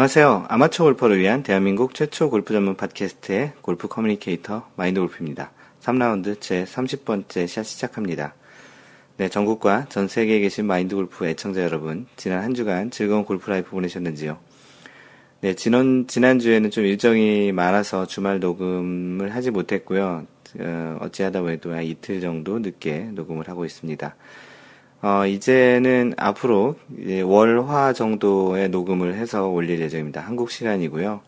[0.00, 0.46] 안녕하세요.
[0.48, 5.50] 아마추어 골퍼를 위한 대한민국 최초 골프 전문 팟캐스트의 골프 communicator 마인드 골프입니다.
[5.82, 8.32] 3라운드 제 30번째 샷 시작합니다.
[9.18, 13.72] 네, 전국과 전 세계에 계신 마인드 골프 애청자 여러분, 지난 한 주간 즐거운 골프 life
[13.72, 14.38] 보내셨는지요?
[15.42, 20.26] 네, 지난, 지난주에는 좀 일정이 많아서 주말 녹음을 하지 못했고요.
[20.60, 24.16] 어, 어찌하다 보니까 이틀 정도 늦게 녹음을 하고 있습니다.
[25.02, 26.76] 어, 이제는 앞으로
[27.24, 30.20] 월화 정도의 녹음을 해서 올릴 예정입니다.
[30.20, 31.22] 한국 시간이고요.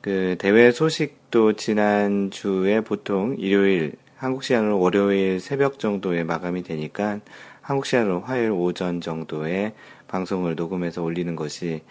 [0.00, 7.20] 그 대회 소식도 지난 주에 보통 일요일, 한국 시간으로 월요일 새벽 정도에 마감이 되니까
[7.60, 9.74] 한국 시간으로 화요일 오전 정도에
[10.08, 11.82] 방송을 녹음해서 올리는 것이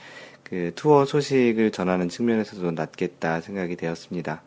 [0.41, 4.41] 그 투어 소식을 전하는 측면에서도 낫겠다 생각이 되었습니다.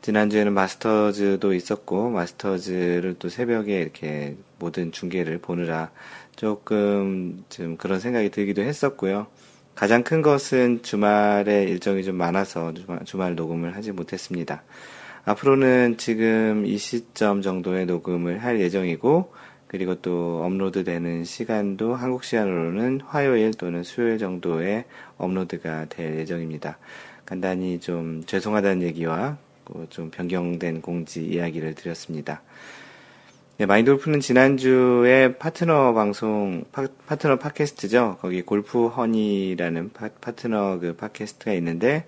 [0.00, 5.90] 지난주에는 마스터즈도 있었고, 마스터즈를 또 새벽에 이렇게 모든 중계를 보느라
[6.36, 9.26] 조금 좀 그런 생각이 들기도 했었고요.
[9.74, 14.62] 가장 큰 것은 주말에 일정이 좀 많아서 주말, 주말 녹음을 하지 못했습니다.
[15.24, 19.32] 앞으로는 지금 이 시점 정도의 녹음을 할 예정이고,
[19.66, 24.84] 그리고 또 업로드 되는 시간도 한국 시간으로는 화요일 또는 수요일 정도에
[25.16, 26.78] 업로드가 될 예정입니다.
[27.24, 29.38] 간단히 좀 죄송하다는 얘기와
[29.88, 32.42] 좀 변경된 공지 이야기를 드렸습니다.
[33.60, 38.16] 네, 마인드 골프는 지난주에 파트너 방송, 파, 트너 팟캐스트죠.
[38.22, 42.06] 거기 골프 허니라는 파, 파트너 그 팟캐스트가 있는데,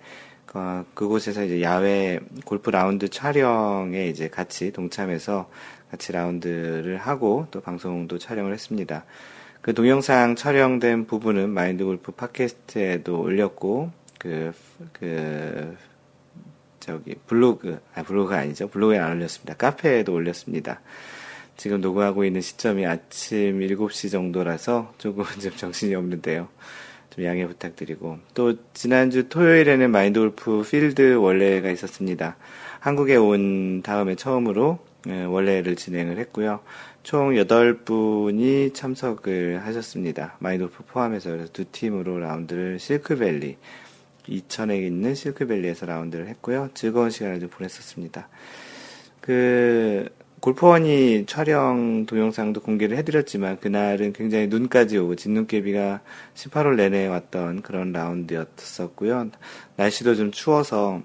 [0.55, 5.51] 어, 그곳에서 이제 야외 골프 라운드 촬영에 이제 같이 동참해서
[5.91, 9.05] 같이 라운드를 하고 또 방송도 촬영을 했습니다.
[9.61, 14.55] 그 동영상 촬영된 부분은 마인드 골프 팟캐스트에도 올렸고, 그,
[14.95, 15.77] 그,
[16.81, 20.81] 저기 블로그 아 블로그가 아니죠 블로그에 안 올렸습니다 카페에도 올렸습니다
[21.57, 26.49] 지금 녹음하고 있는 시점이 아침 7시 정도라서 조금 좀 정신이 없는데요.
[27.11, 28.19] 좀 양해 부탁드리고.
[28.35, 32.37] 또 지난주 토요일에는 마인드 골프 필드 원래가 있었습니다.
[32.81, 36.61] 한국에 온 다음에 처음으로 예, 원래를 진행을 했고요.
[37.03, 40.37] 총 8분이 참석을 하셨습니다.
[40.39, 43.57] 마인드 골프 포함해서 그래서 두 팀으로 라운드를 실크밸리
[44.29, 46.71] 이천에 있는 실크밸리에서 라운드를 했고요.
[46.75, 48.29] 즐거운 시간을 좀 보냈었습니다.
[49.21, 50.09] 그
[50.43, 56.01] 골프원이 촬영 동영상도 공개를 해드렸지만 그날은 굉장히 눈까지 오고 진눈깨비가
[56.35, 59.31] 18월 내내 왔던 그런 라운드였었고요.
[59.77, 61.01] 날씨도 좀 추워서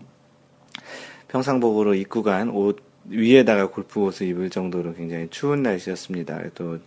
[1.30, 6.42] 평상복으로 입고 간 옷 위에다가 골프 옷을 입을 정도로 굉장히 추운 날씨였습니다.
[6.56, 6.80] 또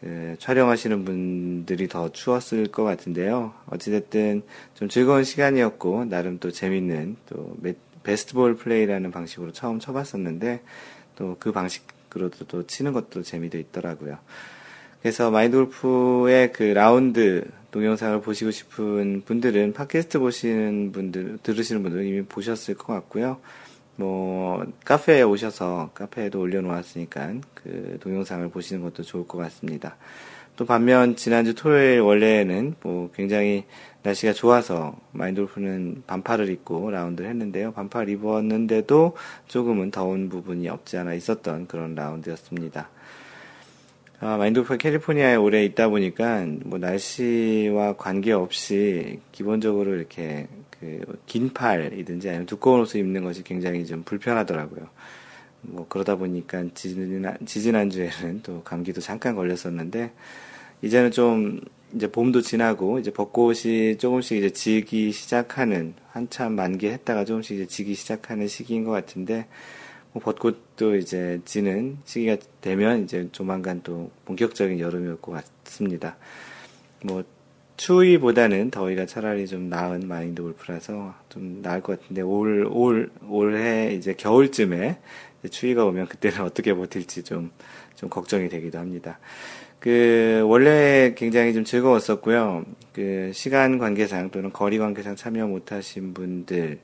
[0.00, 3.54] 그 촬영하시는 분들이 더 추웠을 것 같은데요.
[3.66, 4.42] 어찌됐든
[4.74, 7.56] 좀 즐거운 시간이었고, 나름 또 재밌는, 또
[8.02, 10.62] 베스트볼 플레이라는 방식으로 처음 쳐봤었는데,
[11.16, 14.18] 또 그 방식으로도 또 치는 것도 재미도 있더라고요.
[15.02, 22.22] 그래서 마인드 골프의 그 라운드 동영상을 보시고 싶은 분들은 팟캐스트 보시는 분들, 들으시는 분들은 이미
[22.22, 23.38] 보셨을 것 같고요.
[23.96, 29.96] 뭐 카페에 오셔서 카페에도 올려놓았으니까 그 동영상을 보시는 것도 좋을 것 같습니다.
[30.56, 33.64] 또 반면 지난주 토요일 원래는 뭐 굉장히
[34.02, 37.72] 날씨가 좋아서 마인돌프는 반팔을 입고 라운드를 했는데요.
[37.72, 39.16] 반팔 입었는데도
[39.48, 42.88] 조금은 더운 부분이 없지 않아 있었던 그런 라운드였습니다.
[44.20, 50.46] 아, 마인돌프 캘리포니아에 오래 있다 보니까 뭐 날씨와 관계없이 기본적으로 이렇게
[50.80, 54.88] 그 긴 팔이든지 아니면 두꺼운 옷을 입는 것이 굉장히 좀 불편하더라고요.
[55.62, 60.12] 뭐 그러다 보니까 지지난, 지지난주에는 또 감기도 잠깐 걸렸었는데
[60.82, 61.60] 이제는 좀
[61.94, 68.48] 이제 봄도 지나고 이제 벚꽃이 조금씩 이제 지기 시작하는 한참 만개했다가 조금씩 이제 지기 시작하는
[68.48, 69.46] 시기인 것 같은데
[70.12, 75.32] 뭐 벚꽃도 이제 지는 시기가 되면 이제 조만간 또 본격적인 여름이 올 것
[75.64, 76.16] 같습니다.
[77.04, 77.22] 뭐
[77.76, 84.14] 추위보다는 더위가 차라리 좀 나은 마인드 골프라서 좀 나을 것 같은데 올, 올, 올해 이제
[84.14, 84.98] 겨울쯤에
[85.40, 87.50] 이제 추위가 오면 그때는 어떻게 버틸지 좀,
[87.94, 89.18] 좀 걱정이 되기도 합니다.
[89.80, 92.64] 그, 원래 굉장히 좀 즐거웠었고요.
[92.92, 96.80] 그, 시간 관계상 또는 거리 관계상 참여 못하신 분들,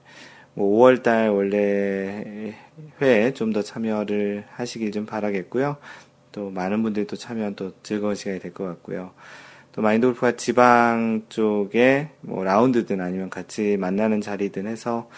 [0.54, 2.54] 뭐 5월달 원래
[3.00, 5.76] 회에 좀 더 참여를 하시길 좀 바라겠고요.
[6.32, 9.12] 또 많은 분들이 또 참여한 또 즐거운 시간이 될 것 같고요.
[9.72, 15.08] 또 마인드 골프가 지방 쪽에 뭐 라운드든 아니면 같이 만나는 자리든 해서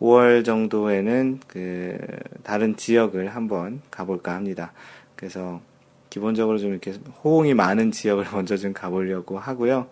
[0.00, 1.96] 5월 정도에는 그
[2.42, 4.72] 다른 지역을 한번 가볼까 합니다.
[5.16, 5.60] 그래서
[6.14, 6.92] 기본적으로 좀 이렇게
[7.24, 9.88] 호응이 많은 지역을 먼저 좀 가보려고 하고요.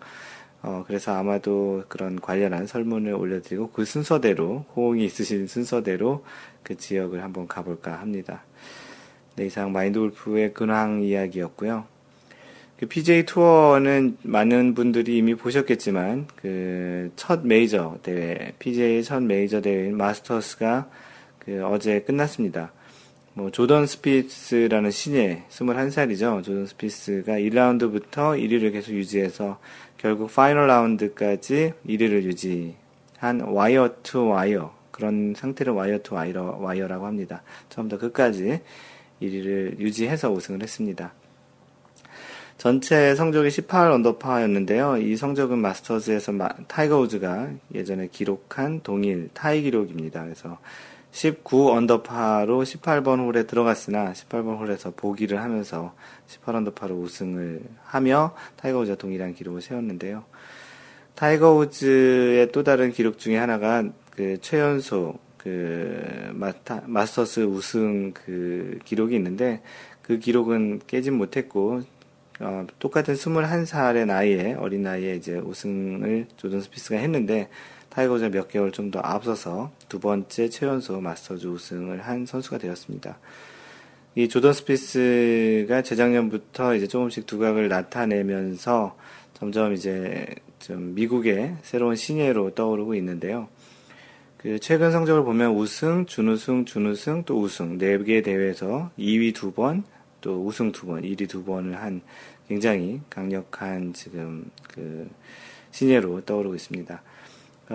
[0.61, 6.23] 어, 그래서 아마도 그런 관련한 설문을 올려드리고 그 순서대로, 호응이 있으신 순서대로
[6.63, 8.43] 그 지역을 한번 가볼까 합니다.
[9.35, 11.83] 네, 이상 마인드 골프의 근황 이야기였고요.
[12.79, 19.97] 그 PJ 투어는 많은 분들이 이미 보셨겠지만 그 첫 메이저 대회, PJ 첫 메이저 대회인
[19.97, 20.89] 마스터스가
[21.39, 22.71] 그 어제 끝났습니다.
[23.35, 26.43] 뭐 조던 스피스라는 신예 21살이죠.
[26.43, 29.59] 조던 스피스가 1라운드부터 1위를 계속 유지해서
[29.97, 37.41] 결국 final 라운드까지 1위를 유지한 와이어 투 와이어 그런 상태를 wire to wire, wire라고 합니다.
[37.69, 38.61] 처음부터 끝까지
[39.19, 41.13] 1위를 유지해서 우승을 했습니다.
[42.59, 44.97] 전체 성적이 18 언더파였는데요.
[44.97, 46.33] 이 성적은 마스터즈에서
[46.67, 50.23] 타이거 우즈가 예전에 기록한 동일 타이 기록입니다.
[50.23, 50.59] 그래서
[51.13, 55.93] 19 언더파로 18번 홀에 들어갔으나 18번 홀에서 보기를 하면서
[56.25, 60.23] 18 언더파로 우승을 하며 타이거 우즈와 동일한 기록을 세웠는데요.
[61.13, 69.15] 타이거 우즈의 또 다른 기록 중에 하나가 그 최연소 그 마타, 마스터스 우승 그 기록이
[69.15, 69.61] 있는데
[70.01, 71.83] 그 기록은 깨진 못했고
[72.39, 77.49] 어, 똑같은 21살의 나이에 어린 나이에 이제 우승을 조던 스피스가 했는데
[77.93, 83.17] 타이거 우즈가 몇 개월 좀 더 앞서서 두 번째 최연소 마스터즈 우승을 한 선수가 되었습니다.
[84.15, 88.95] 이 조던 스피스가 재작년부터 이제 조금씩 두각을 나타내면서
[89.33, 90.25] 점점 이제
[90.59, 93.47] 좀 미국의 새로운 신예로 떠오르고 있는데요.
[94.37, 99.83] 그 최근 성적을 보면 우승, 준우승, 준우승, 또 우승 네 개 대회에서 2위 두 번,
[100.21, 102.01] 또 우승 두 번, 1위 두 번을 한
[102.47, 105.09] 굉장히 강력한 지금 그
[105.71, 107.01] 신예로 떠오르고 있습니다.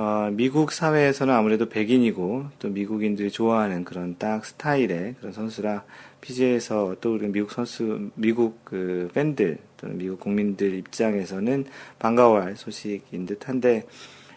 [0.00, 5.82] 어, 미국 사회에서는 아무래도 백인이고 또 미국인들이 좋아하는 그런 딱 스타일의 그런 선수라
[6.20, 11.64] PGA에서 또 우리 미국 선수, 미국 그 팬들 또는 미국 국민들 입장에서는
[11.98, 13.88] 반가워할 소식인 듯한데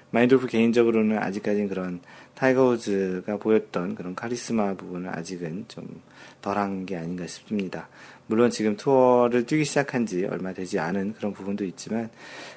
[0.09, 2.01] 마인드골프 개인적으로는 아직까지는 그런
[2.33, 6.01] 타이거 우즈가 보였던 그런 카리스마 부분은 아직은 좀
[6.41, 7.87] 덜한 게 아닌가 싶습니다.
[8.25, 12.09] 물론 지금 투어를 뛰기 시작한 지 얼마 되지 않은 그런 부분도 있지만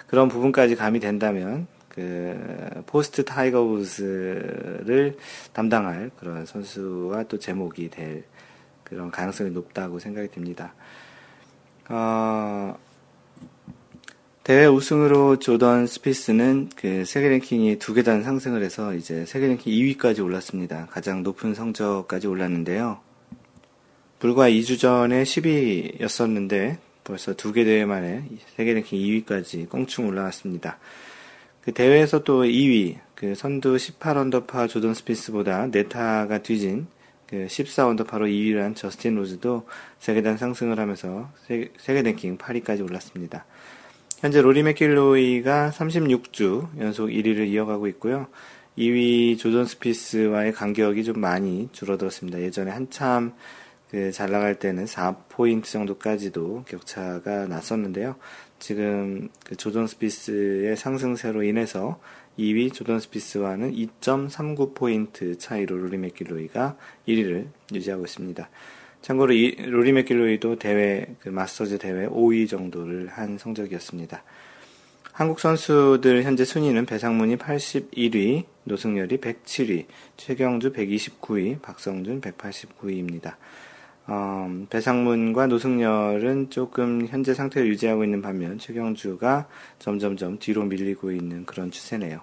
[0.06, 5.16] 그런 부분까지 가미된다면 그 post 타이거 우즈를
[5.52, 8.24] 담당할 그런 선수와 또 재목이 될
[8.82, 10.74] 그런 가능성이 높다고 생각이 듭니다.
[11.88, 12.76] 어,
[14.42, 20.22] 대회 우승으로 조던 스피스는 그 세계 랭킹이 두 계단 상승을 해서 이제 세계 랭킹 2위까지
[20.22, 20.86] 올랐습니다.
[20.90, 22.98] 가장 높은 성적까지 올랐는데요.
[24.18, 28.24] 불과 2주 전에 10위였었는데 벌써 두 개 대회 만에
[28.56, 30.78] 세계 랭킹 2위까지 껑충 올라왔습니다.
[31.64, 36.86] 그 대회에서 또 2위, 그 선두 18언더파 조던 스피스보다 네 타가 뒤진
[37.26, 39.66] 그 14언더파로 2위를 한 저스틴 로즈도
[39.98, 43.46] 세 계단 상승을 하면서 세계, 세계 랭킹 8위까지 올랐습니다.
[44.18, 48.26] 현재 로리 맥길로이가 36주 연속 1위를 이어가고 있고요.
[48.76, 52.40] 2위 조던 스피스와의 간격이 좀 많이 줄어들었습니다.
[52.40, 53.32] 예전에 한참
[53.94, 58.16] 그 잘 나갈 때는 4포인트 정도까지도 격차가 났었는데요.
[58.58, 62.00] 지금 그 조던 스피스의 상승세로 인해서
[62.38, 68.48] 2위 조던 스피스와는 2.39포인트 차이로 로리 맥길로이가 1위를 유지하고 있습니다.
[69.02, 74.24] 참고로 이, 로리 맥길로이도 대회, 그 마스터즈 대회 5위 정도를 한 성적이었습니다.
[75.12, 83.34] 한국 선수들 현재 순위는 배상문이 81위, 노승열이 107위, 최경주 129위, 박성준 189위입니다.
[84.06, 91.70] 어, 배상문과 노승열은 조금 현재 상태를 유지하고 있는 반면 최경주가 점점점 뒤로 밀리고 있는 그런
[91.70, 92.20] 추세네요.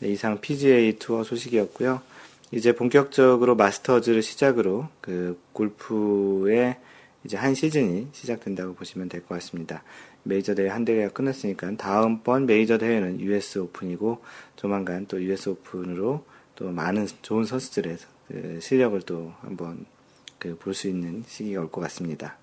[0.00, 2.02] 네, 이상 PGA 투어 소식이었고요.
[2.50, 6.76] 이제 본격적으로 마스터즈를 시작으로 그 골프의
[7.24, 9.82] 이제 한 시즌이 시작된다고 보시면 될 것 같습니다.
[10.24, 14.22] 메이저 대회 한 대회가 끝났으니까 다음번 메이저 대회는 US 오픈이고
[14.56, 16.24] 조만간 또 US 오픈으로
[16.56, 17.96] 또 많은 좋은 선수들의
[18.28, 19.84] 그 실력을 또 한번
[20.44, 22.36] 그 볼 수 있는 시기가 올 것 같습니다.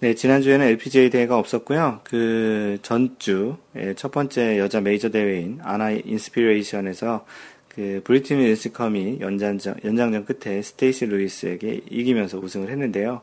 [0.00, 2.00] 네, 지난주에는 LPGA 대회가 없었고요.
[2.04, 3.56] 그 전주
[3.96, 7.24] 첫 번째 여자 메이저 대회인 아나 인스피레이션에서
[7.68, 13.22] 그 브리티니 릴스컴이 연장전, 연장전 끝에 스테이시 루이스에게 이기면서 우승을 했는데요.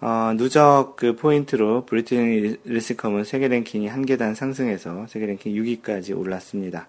[0.00, 6.88] 어, 누적 그 포인트로 브리티니 릴스컴은 세계 랭킹이 한 계단 상승해서 세계 랭킹 6위까지 올랐습니다.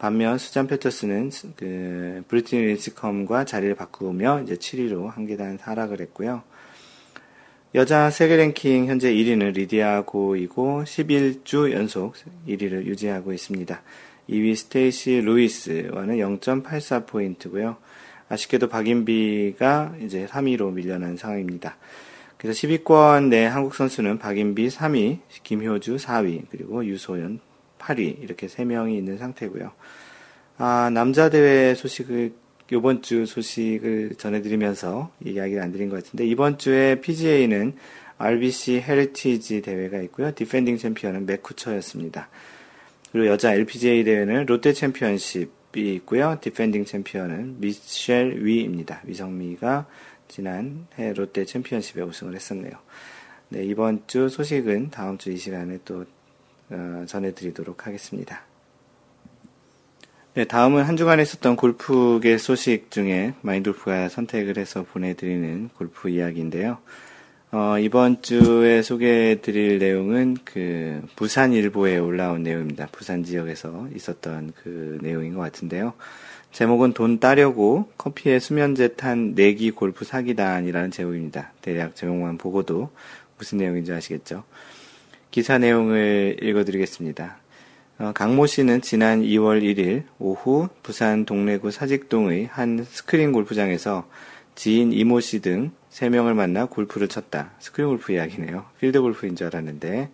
[0.00, 6.42] 반면 수잔 패터슨은 그 브리티니 린시컴과 자리를 바꾸며 이제 7위로 한 계단 하락을 했고요.
[7.74, 12.14] 여자 세계 랭킹 현재 1위는 리디아 고이고 11주 연속
[12.48, 13.82] 1위를 유지하고 있습니다.
[14.30, 17.76] 2위 스테이시 루이스와는 0.84포인트고요.
[18.30, 21.76] 아쉽게도 박인비가 이제 3위로 밀려난 상황입니다.
[22.38, 27.40] 그래서 10위권 내 한국 선수는 박인비 3위, 김효주 4위, 그리고 유소연
[27.80, 29.72] 8위 이렇게 3명이 있는 상태고요.
[30.58, 32.32] 아, 남자 대회 소식을
[32.72, 37.74] 이번 주 소식을 전해드리면서 이야기를 안 드린 것 같은데 이번 주에 PGA는
[38.18, 40.32] RBC 헤리티지 대회가 있고요.
[40.34, 42.28] 디펜딩 챔피언은 맷 쿠처였습니다.
[43.10, 46.38] 그리고 여자 LPGA 대회는 롯데 챔피언십이 있고요.
[46.40, 49.00] 디펜딩 챔피언은 미셸 위입니다.
[49.04, 49.86] 위성미가
[50.28, 52.72] 지난 해 롯데 챔피언십에 우승을 했었네요.
[53.48, 56.06] 네, 이번 주 소식은 다음 주 이 시간에 또 어,
[57.06, 58.42] 전해드리도록 하겠습니다.
[60.34, 66.78] 네, 다음은 한 주간에 있었던 골프계 소식 중에 마인돌프가 선택을 해서 보내드리는 골프 이야기인데요.
[67.52, 72.86] 어, 이번 주에 소개해드릴 내용은 그 부산 일보에 올라온 내용입니다.
[72.92, 75.94] 부산 지역에서 있었던 그 내용인 것 같은데요.
[76.52, 81.52] 제목은 돈 따려고 커피에 수면제 탄 내기 골프 사기단이라는 제목입니다.
[81.60, 82.90] 대략 제목만 보고도
[83.36, 84.44] 무슨 내용인지 아시겠죠?
[85.30, 87.38] 기사 내용을 읽어드리겠습니다.
[87.98, 94.08] 어, 강모 씨는 지난 2월 1일 오후 부산 동래구 사직동의 한 스크린 골프장에서
[94.54, 97.52] 지인 이모 씨 등 3명을 만나 골프를 쳤다.
[97.60, 98.64] 스크린 골프 이야기네요.
[98.80, 100.10] 필드 골프인 줄 알았는데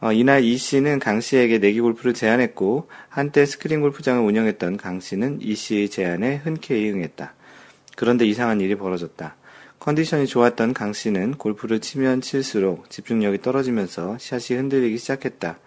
[0.00, 5.38] 어, 이날 이 씨는 강 씨에게 내기 골프를 제안했고 한때 스크린 골프장을 운영했던 강 씨는
[5.40, 7.34] 이 씨의 제안에 흔쾌히 응했다.
[7.96, 9.34] 그런데 이상한 일이 벌어졌다.
[9.78, 15.58] 컨디션이 좋았던 강 씨는 골프를 치면 칠수록 집중력이 떨어지면서 샷이 흔들리기 시작했다.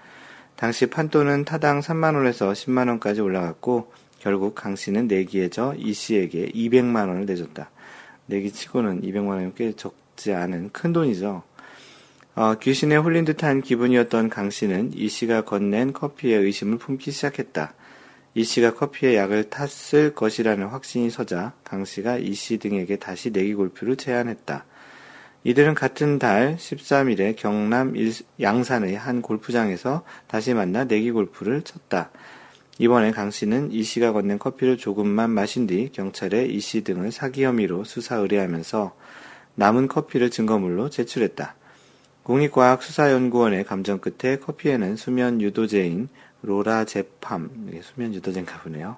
[0.56, 7.70] 당시 판돈은 타당 3만원에서 10만원까지 올라갔고 결국 강 씨는 내기에 져 이 씨에게 200만원을 내줬다.
[8.26, 11.44] 내기 치고는 200만원이 꽤 적지 않은 큰 돈이죠.
[12.36, 17.74] 어, 귀신에 홀린 듯한 기분이었던 강 씨는 이 씨가 건넨 커피에 의심을 품기 시작했다.
[18.40, 23.54] 이 씨가 커피에 약을 탔을 것이라는 확신이 서자 강 씨가 이 씨 등에게 다시 내기
[23.54, 24.64] 골프를 제안했다.
[25.44, 27.96] 이들은 같은 달 13일에 경남
[28.40, 32.12] 양산의 한 골프장에서 다시 만나 내기 골프를 쳤다.
[32.78, 37.44] 이번에 강 씨는 이 씨가 건넨 커피를 조금만 마신 뒤 경찰에 이 씨 등을 사기
[37.44, 38.96] 혐의로 수사 의뢰하면서
[39.56, 41.56] 남은 커피를 증거물로 제출했다.
[42.24, 46.08] 국립과학수사연구원의 감정 끝에 커피에는 수면 유도제인
[46.42, 47.50] 로라 제팜,
[47.82, 48.98] 수면 유도제인가 보네요.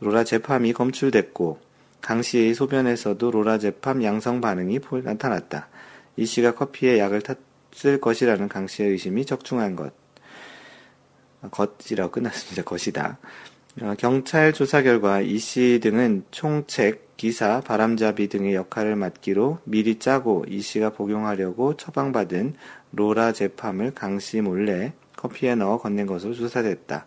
[0.00, 1.60] 로라 제팜이 검출됐고
[2.00, 5.68] 강 씨의 소변에서도 로라 제팜 양성 반응이 나타났다.
[6.16, 9.92] 이 씨가 커피에 약을 탔을 것이라는 강 씨의 의심이 적중한 것.
[11.50, 12.62] 것이라고 끝났습니다.
[12.62, 13.18] 것이다.
[13.80, 20.44] 어, 경찰 조사 결과 이 씨 등은 총책, 기사, 바람잡이 등의 역할을 맡기로 미리 짜고
[20.48, 22.54] 이 씨가 복용하려고 처방받은
[22.92, 27.06] 로라 제팜을 강 씨 몰래 커피에 넣어 건넨 것으로 조사됐다.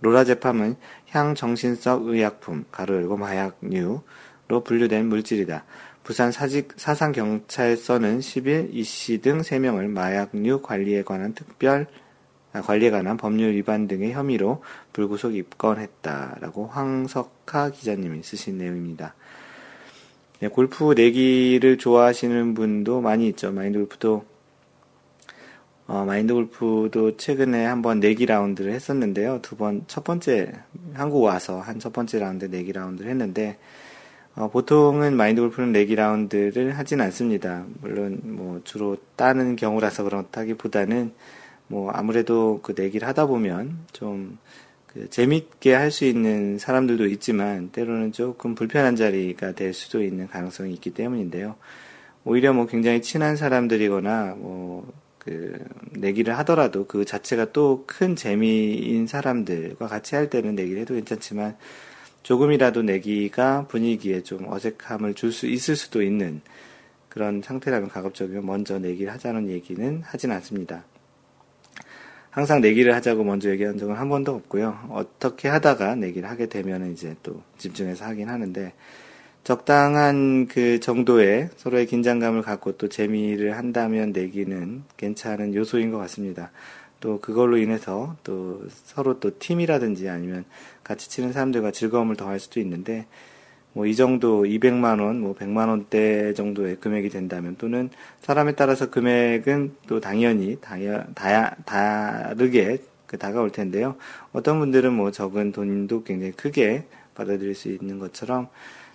[0.00, 0.76] 로라 제팜은
[1.08, 5.64] 향정신성 의약품, 가로 열고 마약류로 분류된 물질이다.
[6.04, 11.86] 부산 사직, 사상경찰서는 10일 이씨 등 3명을 마약류 관리에 관한 특별
[12.52, 19.14] 아, 관리에 관한 법률 위반 등의 혐의로 불구속 입건했다라고 황석하 기자님이 쓰신 내용입니다.
[20.40, 23.52] 네, 골프 내기를 좋아하시는 분도 많이 있죠.
[23.52, 24.24] 마인드 골프도
[25.90, 29.40] 어, 마인드 골프도 최근에 한번 내기 라운드를 했었는데요.
[29.42, 30.52] 두 번, 첫 번째,
[30.94, 33.58] 한국 와서 한 첫 번째 라운드 내기 라운드를 했는데,
[34.36, 37.64] 어, 보통은 마인드 골프는 내기 라운드를 하진 않습니다.
[37.80, 41.12] 물론, 뭐, 주로 따는 경우라서 그렇다기 보다는,
[41.66, 44.38] 뭐 아무래도 그 내기를 하다 보면 좀
[44.92, 50.72] 그 재밌게 할 수 있는 사람들도 있지만 때로는 조금 불편한 자리가 될 수도 있는 가능성이
[50.74, 51.54] 있기 때문인데요.
[52.24, 54.92] 오히려 뭐 굉장히 친한 사람들이거나 뭐
[55.30, 55.56] 그
[55.92, 61.56] 내기를 하더라도 그 자체가 또 큰 재미인 사람들과 같이 할 때는 내기를 해도 괜찮지만
[62.24, 66.40] 조금이라도 내기가 분위기에 좀 어색함을 줄 수 있을 수도 있는
[67.08, 70.84] 그런 상태라면 가급적이면 먼저 내기를 하자는 얘기는 하진 않습니다.
[72.30, 74.88] 항상 내기를 하자고 먼저 얘기한 적은 한 번도 없고요.
[74.90, 78.72] 어떻게 하다가 내기를 하게 되면 이제 또 집중해서 하긴 하는데
[79.44, 86.50] 적당한 그 정도의 서로의 긴장감을 갖고 또 재미를 한다면 내기는 괜찮은 요소인 것 같습니다.
[87.00, 90.44] 또 그걸로 인해서 또 서로 또 팀이라든지 아니면
[90.84, 93.06] 같이 치는 사람들과 즐거움을 더할 수도 있는데
[93.72, 99.76] 뭐 이 정도 200만 원, 뭐 100만 원대 정도의 금액이 된다면 또는 사람에 따라서 금액은
[99.86, 103.96] 또 당연히 다야, 다야, 다르게 그 다가올 텐데요.
[104.32, 108.48] 어떤 분들은 뭐 적은 돈도 굉장히 크게 받아들일 수 있는 것처럼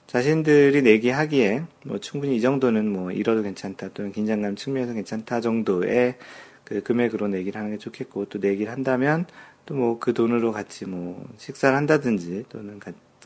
[0.08, 6.16] 자신들이 내기 하기에 뭐 충분히 이 정도는 뭐 잃어도 괜찮다 또는 긴장감 측면에서 괜찮다 정도의
[6.64, 9.26] 그 금액으로 내기를 하는 게 좋겠고 또 내기를 한다면
[9.66, 12.80] 또 뭐 그 돈으로 같이 뭐 식사를 한다든지 또는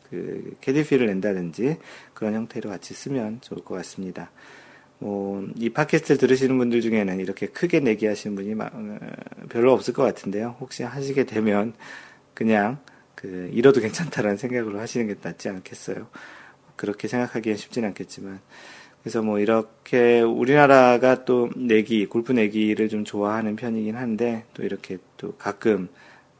[0.09, 1.77] 그 캐디피를 낸다든지
[2.13, 4.31] 그런 형태로 같이 쓰면 좋을 것 같습니다.
[5.01, 8.99] 뭐, 이 팟캐스트를 들으시는 분들 중에는 이렇게 크게 내기 하시는 분이 어,
[9.47, 10.57] 별로 없을 것 같은데요.
[10.59, 11.73] 혹시 하시게 되면
[12.33, 12.79] 그냥
[13.15, 16.07] 그 잃어도 괜찮다라는 생각으로 하시는 게 낫지 않겠어요.
[16.79, 18.39] 그렇게 생각하기엔 쉽진 않겠지만
[19.01, 25.33] 그래서 뭐 이렇게 우리나라가 또 내기, 골프 내기를 좀 좋아하는 편이긴 한데 또 이렇게 또
[25.33, 25.89] 가끔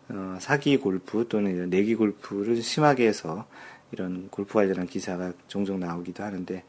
[0.08, 3.46] 어, 사기 골프 또는 내기 골프를 심하게 해서
[3.91, 6.63] 이런 골프 관련한 기사가 종종 나오기도 하는데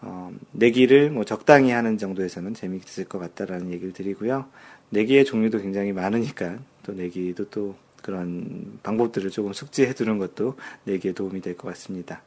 [0.00, 4.46] 어, 내기를 뭐 적당히 하는 정도에서는 재미있을 것 같다라는 얘기를 드리고요.
[4.90, 11.40] 내기의 종류도 굉장히 많으니까 또 내기도 또 그런 방법들을 조금 숙지해 두는 것도 내기에 도움이
[11.40, 12.22] 될 것 같습니다.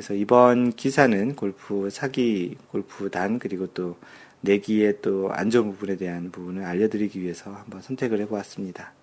[0.00, 3.98] 그래서 이번 기사는 골프 사기 골프단 그리고 또
[4.40, 8.94] 내기의 또 안 좋은 부분에 대한 부분을 알려드리기 위해서 한번 선택을 해보았습니다.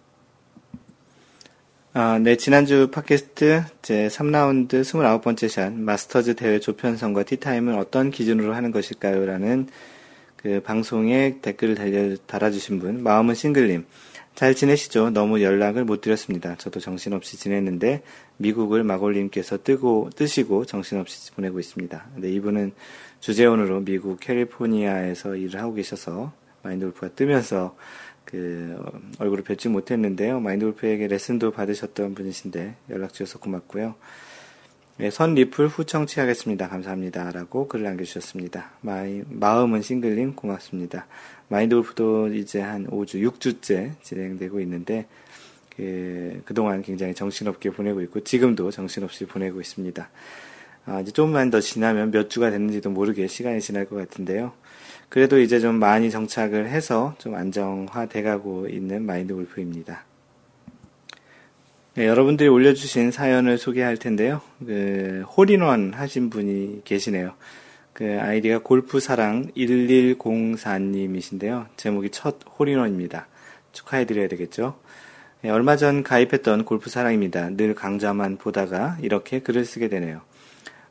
[1.93, 8.71] 아, 네, 지난주 팟캐스트 제 3라운드 29번째 샷 마스터즈 대회 조편성과 티타임은 어떤 기준으로 하는
[8.71, 9.23] 것일까요?
[9.23, 9.67] 라는
[10.35, 13.85] 그 방송에 댓글을 달아주신 분, 마음은 싱글님.
[14.37, 15.09] 잘 지내시죠?
[15.09, 16.55] 너무 연락을 못 드렸습니다.
[16.57, 18.03] 저도 정신없이 지냈는데
[18.37, 22.05] 미국을 마골님께서 뜨고 뜨시고 정신없이 보내고 있습니다.
[22.13, 22.73] 근데 이분은
[23.19, 27.75] 주재원으로 미국 캘리포니아에서 일을 하고 계셔서 마인드 골프가 뜨면서
[28.25, 28.79] 그
[29.17, 30.39] 얼굴을 뵙지 못했는데요.
[30.39, 33.95] 마인드 골프에게 레슨도 받으셨던 분이신데 연락 주셔서 고맙고요.
[34.99, 36.69] 네, 선 리플 후 청취하겠습니다.
[36.69, 37.31] 감사합니다.
[37.31, 38.69] 라고 글을 남겨주셨습니다.
[38.81, 41.07] 마이, 마음은 싱글님 고맙습니다.
[41.49, 45.05] 마인드 골프도 이제 한 5주, 6주째 진행되고 있는데,
[45.75, 50.09] 그, 그동안 굉장히 정신없게 보내고 있고, 지금도 정신없이 보내고 있습니다.
[50.85, 54.53] 아, 이제 조금만 더 지나면 몇 주가 됐는지도 모르게 시간이 지날 것 같은데요.
[55.09, 60.03] 그래도 이제 좀 많이 정착을 해서 좀 안정화돼 가고 있는 마인드 골프입니다.
[61.95, 64.41] 네, 여러분들이 올려주신 사연을 소개할 텐데요.
[64.65, 67.33] 그, 홀인원 하신 분이 계시네요.
[67.97, 71.65] 그 아이디가 골프사랑 1104님이신데요.
[71.77, 73.27] 제목이 첫 홀인원입니다.
[73.71, 74.77] 축하해드려야 되겠죠.
[75.41, 77.57] 네, 얼마 전 가입했던 골프사랑입니다.
[77.57, 80.21] 늘 강좌만 보다가 이렇게 글을 쓰게 되네요.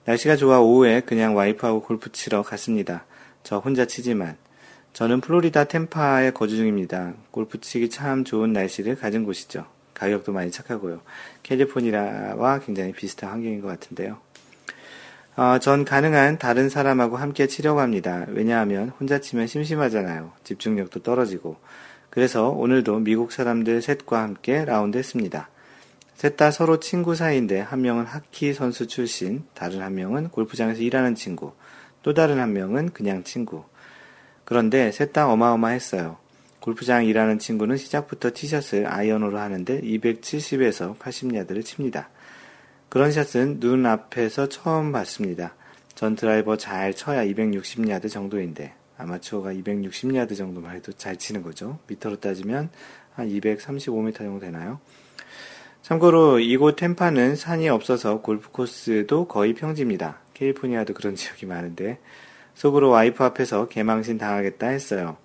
[0.04, 3.06] 날씨가 좋아 오후에 그냥 와이프하고 골프 치러 갔습니다.
[3.44, 4.36] 저 혼자 치지만.
[4.92, 7.14] 저는 플로리다 템파에 거주 중입니다.
[7.30, 9.66] 골프 치기 참 좋은 날씨를 가진 곳이죠.
[9.94, 11.02] 가격도 많이 착하고요.
[11.44, 14.25] 캘리포니아와 굉장히 비슷한 환경인 것 같은데요.
[15.36, 18.24] 어, 전 가능한 다른 사람하고 함께 치려고 합니다.
[18.28, 20.32] 왜냐하면 혼자 치면 심심하잖아요.
[20.44, 21.56] 집중력도 떨어지고.
[22.08, 25.50] 그래서 오늘도 미국 사람들 셋과 함께 라운드 했습니다.
[26.14, 31.14] 셋 다 서로 친구 사이인데 한 명은 하키 선수 출신, 다른 한 명은 골프장에서 일하는
[31.14, 31.52] 친구,
[32.02, 33.64] 또 다른 한 명은 그냥 친구.
[34.46, 36.16] 그런데 셋 다 어마어마했어요.
[36.60, 42.08] 골프장 일하는 친구는 시작부터 티샷을 아이언으로 하는데 270에서 80야드를 칩니다.
[42.96, 45.54] 그런 샷은 눈 앞에서 처음 봤습니다.
[45.94, 51.78] 전 드라이버 잘 쳐야 260야드 정도인데 아마추어가 260야드 정도만 해도 잘 치는 거죠.
[51.88, 52.70] 미터로 따지면
[53.12, 54.80] 한 235m 정도 되나요?
[55.82, 60.20] 참고로 이곳 템파는 산이 없어서 골프 코스도 거의 평지입니다.
[60.32, 61.98] 캘리포니아도 그런 지역이 많은데
[62.54, 65.18] 속으로 와이프 앞에서 개망신 당하겠다 했어요.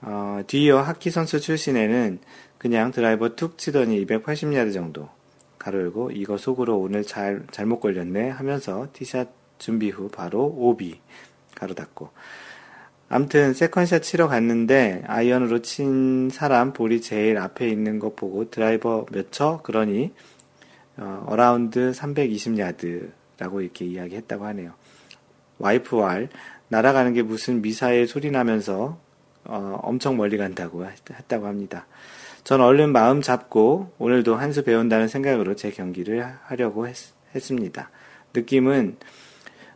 [0.00, 2.18] 어, 뒤이어 하키 선수 출신에는
[2.56, 5.17] 그냥 드라이버 툭 치더니 280야드 정도.
[5.68, 9.28] 가로 열고 이거 속으로 오늘 잘 잘못 걸렸네 하면서 티샷
[9.58, 11.00] 준비 후 바로 오비
[11.54, 12.10] 가로 닫고.
[13.10, 19.06] 암튼 second shot 치러 갔는데 아이언으로 친 사람 볼이 제일 앞에 있는 것 보고 드라이버
[19.10, 19.60] 몇 쳐?
[19.62, 20.12] 그러니
[20.96, 24.72] 어, around 320야드라고 이렇게 이야기했다고 하네요.
[25.58, 26.28] 와이프 왈
[26.68, 28.98] 날아가는 게 무슨 미사일 소리 나면서
[29.44, 31.86] 어, 엄청 멀리 간다고 했다고 합니다.
[32.48, 36.96] 전 얼른 마음 잡고 오늘도 한 수 배운다는 생각으로 제 경기를 하려고 했,
[37.38, 37.90] 습니다
[38.32, 38.96] 느낌은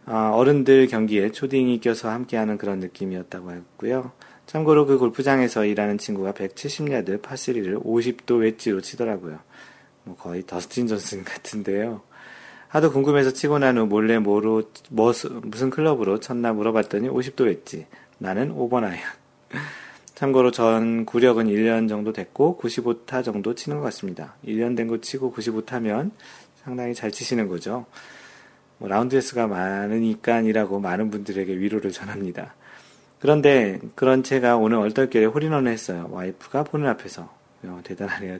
[0.06, 4.12] 어, 어른들 경기에 초딩이 껴서 함께하는 그런 느낌이었다고 했고요.
[4.46, 9.38] 참고로 그 골프장에서 일하는 친구가 170야드 파3를 50도 웨지로 치더라고요.
[10.04, 12.00] 뭐 거의 더스틴 존슨 같은데요.
[12.68, 17.86] 하도 궁금해서 치고 난 후 몰래 뭐로, 뭐, 무슨 클럽으로 쳤나 물어봤더니 50도 웨지.
[18.16, 19.02] 나는 5번 아이언.
[20.22, 24.36] 참고로 전 구력은 1년 정도 됐고 95타 정도 치는 것 같습니다.
[24.46, 26.12] 1년 된 거 치고 95타면
[26.62, 27.86] 상당히 잘 치시는 거죠.
[28.78, 32.54] 뭐 라운드 횟수가 많으니까이라고 많은 분들에게 위로를 전합니다.
[33.18, 36.06] 그런데 그런 제가 오늘 얼떨결에 홀인원을 했어요.
[36.12, 37.28] 와이프가 보는 앞에서
[37.64, 38.38] 어, 대단하네요.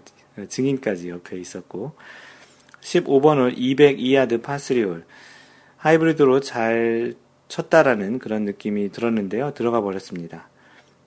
[0.49, 1.95] 증인까지 옆에 있었고
[2.81, 5.03] 15번을 202야드 파3홀
[5.79, 7.15] 하이브리드로 잘
[7.49, 9.53] 쳤다라는 그런 느낌이 들었는데요.
[9.55, 10.52] 들어가 버렸습니다.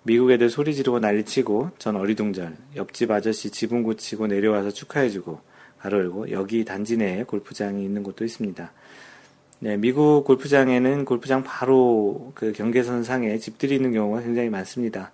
[0.08, 5.40] 미국 애들 소리 지르고 난리치고 전 어리둥절 옆집 아저씨 지붕 고치고 내려와서 축하해주고
[5.80, 8.72] 가로 열고 여기 단지 내에 골프장이 있는 곳도 있습니다.
[9.62, 15.12] 네, 미국 골프장에는 골프장 바로 그 경계선 상에 집들이 있는 경우가 굉장히 많습니다.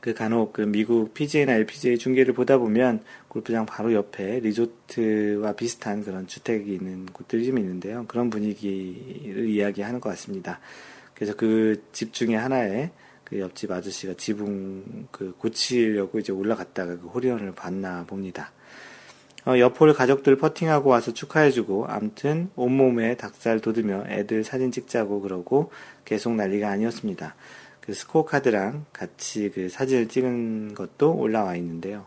[0.00, 6.26] 그 간혹 그 미국 PGA나 LPGA 중계를 보다 보면 골프장 바로 옆에 리조트와 비슷한 그런
[6.26, 8.04] 주택이 있는 곳들이 좀 있는데요.
[8.08, 10.58] 그런 분위기를 이야기하는 것 같습니다.
[11.14, 12.90] 그래서 그 집 중에 하나에
[13.30, 18.52] 그 옆집 아저씨가 지붕 그 고치려고 이제 올라갔다가 그 호리원을 봤나 봅니다.
[19.46, 25.70] 어, 옆홀 가족들 퍼팅하고 와서 축하해주고, 암튼 온몸에 닭살 돋으며 애들 사진 찍자고 그러고
[26.04, 27.36] 계속 난리가 아니었습니다.
[27.80, 32.04] 그 스코어 카드랑 같이 그 사진을 찍은 것도 올라와 있는데요.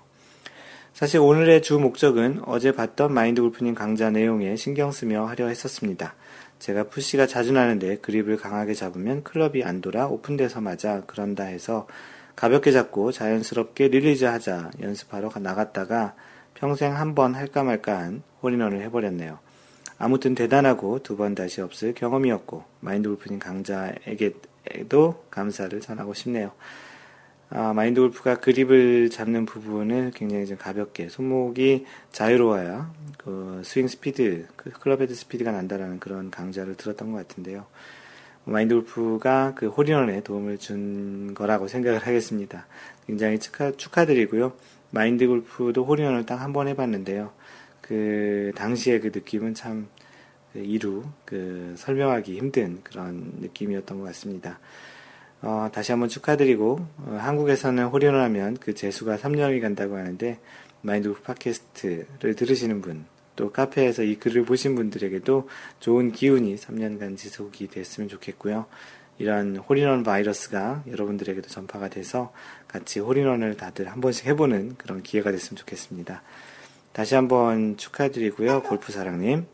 [0.93, 6.13] 사실 오늘의 주 목적은 어제 봤던 마인드 골프님 강좌 내용에 신경 쓰며 하려 했었습니다.
[6.59, 11.87] 제가 푸시가 자주 나는데 그립을 강하게 잡으면 클럽이 안 돌아 오픈돼서 맞아 그런다 해서
[12.35, 16.15] 가볍게 잡고 자연스럽게 release 하자 연습하러 나갔다가
[16.53, 19.39] 평생 한 번 할까 말까 한 홀인원을 해버렸네요.
[19.97, 26.51] 아무튼 대단하고 두 번 다시 없을 경험이었고 마인드 골프님 강좌에게도 감사를 전하고 싶네요.
[27.49, 34.71] 아, 마인드 골프가 그립을 잡는 부분을 굉장히 좀 가볍게 손목이 자유로워야 그 스윙 스피드, 그
[34.71, 37.65] 클럽 헤드 스피드가 난다라는 그런 강좌를 들었던 것 같은데요.
[38.45, 42.65] 마인드 골프가 그 홀인원에 도움을 준 거라고 생각을 하겠습니다.
[43.06, 44.53] 굉장히 축하, 축하드리고요.
[44.91, 47.32] 마인드 골프도 홀인원을 딱 한 번 해봤는데요.
[47.82, 49.88] 그 당시에 그 느낌은 참
[50.56, 54.60] 이루 그 설명하기 힘든 그런 느낌이었던 것 같습니다.
[55.45, 60.39] 어, 다시 한번 축하드리고 어, 한국에서는 홀인원 하면 그 재수가 3년이 간다고 하는데
[60.82, 65.49] 마인드 골프 팟캐스트를 들으시는 분, 또 카페에서 이 글을 보신 분들에게도
[65.82, 68.65] 좋은 기운이 3년간 지속이 됐으면 좋겠고요.
[69.17, 72.32] 이런 홀인원 바이러스가 여러분들에게도 전파가 돼서
[72.67, 76.21] 같이 홀인원을 다들 한 번씩 해보는 그런 기회가 됐으면 좋겠습니다.
[76.93, 78.63] 다시 한번 축하드리고요.
[78.63, 79.45] 골프사랑님.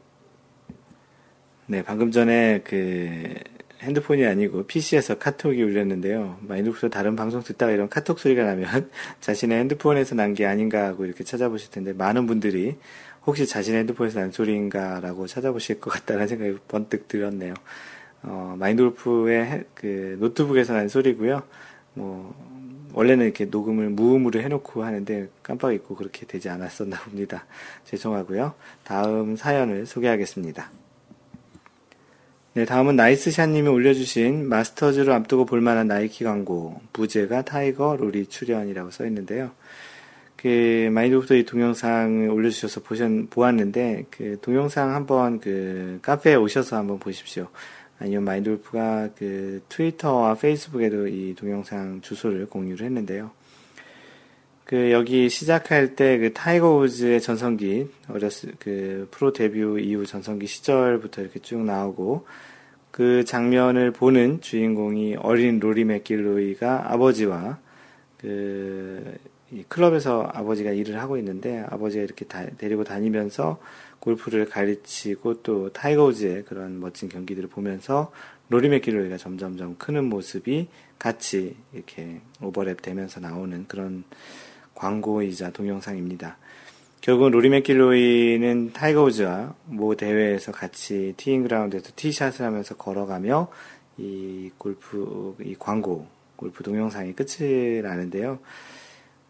[1.68, 3.36] 네, 방금 전에 그
[3.82, 6.38] 핸드폰이 아니고 PC에서 카톡이 울렸는데요.
[6.42, 8.90] 마인드풀 다른 방송 듣다가 이런 카톡 소리가 나면
[9.22, 12.76] 자신의 핸드폰에서 난 게 아닌가 하고 이렇게 찾아보실 텐데 많은 분들이
[13.26, 17.54] 혹시 자신의 핸드폰에서 난 소리인가라고 찾아보실 것 같다는 생각이 번뜩 들었네요.
[18.24, 21.44] 어, 마인드골프의 그 노트북에서 난 소리고요.
[21.94, 22.36] 뭐
[22.94, 27.46] 원래는 이렇게 녹음을 무음으로 해놓고 하는데 깜빡 잊고 그렇게 되지 않았었나 봅니다.
[27.86, 28.54] 죄송하고요.
[28.84, 30.70] 다음 사연을 소개하겠습니다.
[32.60, 39.52] 네, 다음은 나이스샷님이 올려주신 마스터즈를 앞두고 볼만한 나이키 광고 부제가 타이거 로리 출연이라고 써 있는데요.
[40.36, 47.48] 그 마인드부터 이 동영상을 올려주셔서 보셨 보았는데 그 동영상 한번 그 카페에 오셔서 한번 보십시오.
[47.98, 53.32] 아니면 마인드 골프가 그 트위터와 페이스북에도 이 동영상 주소를 공유를 했는데요.
[54.66, 61.22] 그 여기 시작할 때 그 타이거 우즈의 전성기 어렸을 그 프로 데뷔 이후 전성기 시절부터
[61.22, 62.26] 이렇게 쭉 나오고
[63.00, 67.58] 그 장면을 보는 주인공이 어린 로리 맥길로이가 아버지와
[68.18, 69.18] 그
[69.70, 73.58] 클럽에서 아버지가 일을 하고 있는데 아버지가 이렇게 다, 데리고 다니면서
[74.00, 78.12] 골프를 가르치고 또 타이거 우즈의 그런 멋진 경기들을 보면서
[78.50, 84.04] 로리 맥길로이가 점점점 크는 모습이 같이 이렇게 오버랩 되면서 나오는 그런
[84.76, 86.38] 광고이자 동영상입니다.
[87.02, 93.48] 결국은 로리 맥길로이는 타이거 우즈와 모 대회에서 같이 티잉 그라운드에서 티샷을 하면서 걸어가며
[93.98, 98.40] 이 골프 이 광고 골프 동영상이 끝이 나는데요.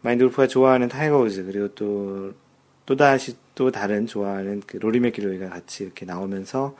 [0.02, 2.32] 마인드 골프가 좋아하는 타이거 우즈 그리고 또
[2.86, 6.76] 또다시 또 다른 좋아하는 그 로리 맥길로이가 같이 이렇게 나오면서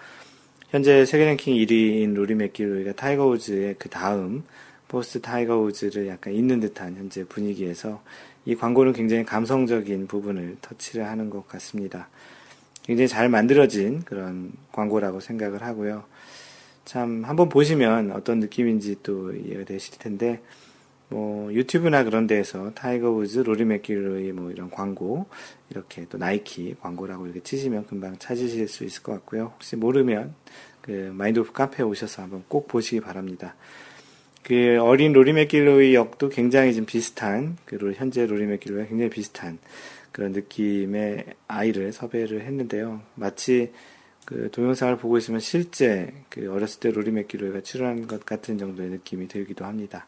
[0.70, 4.42] 현재 세계 랭킹 1위인 로리 맥길로이가 타이거 우즈의 그 다음
[4.88, 8.02] 포스트 타이거 우즈를 약간 잇는 듯한 현재 분위기에서
[8.44, 12.08] 이 광고는 굉장히 감성적인 부분을 터치를 하는 것 같습니다.
[12.82, 16.04] 굉장히 잘 만들어진 그런 광고라고 생각을 하고요.
[16.84, 20.40] 참 한번 보시면 어떤 느낌인지 또 이해가 되실 텐데
[21.08, 25.26] 뭐 유튜브나 그런 데에서 타이거 우즈, 로리 맥길로이 뭐 이런 광고
[25.68, 29.52] 이렇게 또 나이키 광고라고 이렇게 치시면 금방 찾으실 수 있을 것 같고요.
[29.54, 30.34] 혹시 모르면
[30.80, 33.54] 그 마인드 골프 카페에 오셔서 한번 꼭 보시기 바랍니다.
[34.42, 39.58] 그 어린 로리 맥길로이 역도 굉장히 좀 비슷한 그 현재 로리 맥길로이가 굉장히 비슷한
[40.12, 43.02] 그런 느낌의 아이를 섭외를 했는데요.
[43.14, 43.72] 마치
[44.24, 49.28] 그 동영상을 보고 있으면 실제 그 어렸을 때 로리 맥길로이가 출연한 것 같은 정도의 느낌이
[49.28, 50.06] 들기도 합니다.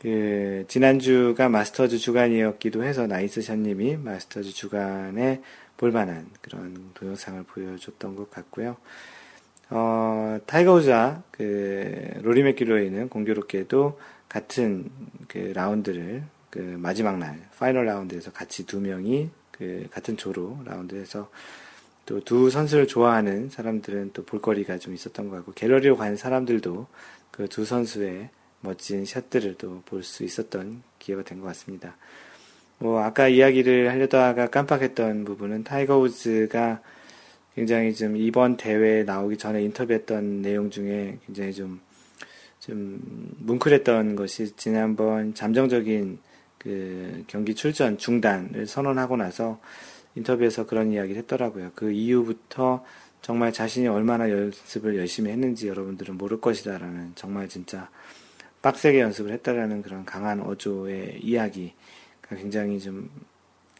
[0.00, 5.42] 그 지난주가 마스터즈 주간이었기도 해서 나이스샷님이 마스터즈 주간에
[5.76, 8.76] 볼만한 그런 동영상을 보여줬던 것 같고요.
[9.70, 14.90] 어, 타이거 우즈와 그 로리 맥길로이는 공교롭게도 같은
[15.28, 21.30] 그 라운드를 그 마지막 날 final 라운드에서 같이 두 명이 그 같은 조로 라운드에서
[22.06, 26.86] 또 두 선수를 좋아하는 사람들은 또 볼거리가 좀 있었던 것 같고 갤러리로 간 사람들도
[27.30, 28.30] 그 두 선수의
[28.60, 31.96] 멋진 샷들을 또 볼 수 있었던 기회가 된 것 같습니다.
[32.78, 36.80] 뭐 아까 이야기를 하려다가 깜빡했던 부분은 타이거 우즈가
[37.54, 41.80] 굉장히 좀 이번 대회에 나오기 전에 인터뷰했던 내용 중에 굉장히 좀,
[42.60, 43.00] 좀
[43.38, 46.18] 뭉클했던 것이 지난번 잠정적인
[46.58, 49.58] 그 경기 출전 중단을 선언하고 나서
[50.14, 51.72] 인터뷰에서 그런 이야기를 했더라고요.
[51.74, 52.84] 그 이후부터
[53.22, 57.88] 정말 자신이 얼마나 연습을 열심히 했는지 여러분들은 모를 것이다라는 정말 진짜
[58.62, 63.10] 빡세게 연습을 했다라는 그런 강한 어조의 이야기가 굉장히 좀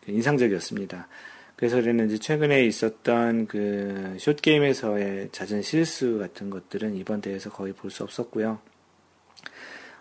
[0.06, 1.06] 인상적이었습니다.
[1.60, 7.90] 그래서 그랬는지 최근에 있었던 그 short game에서의 잦은 실수 같은 것들은 이번 대회에서 거의 볼
[7.90, 8.58] 수 없었고요.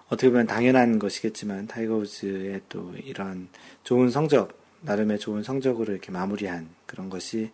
[0.08, 3.50] 어떻게 보면 당연한 것이겠지만 타이거 우즈의 또 이런
[3.84, 7.52] 좋은 성적, 나름의 좋은 성적으로 이렇게 마무리한 그런 것이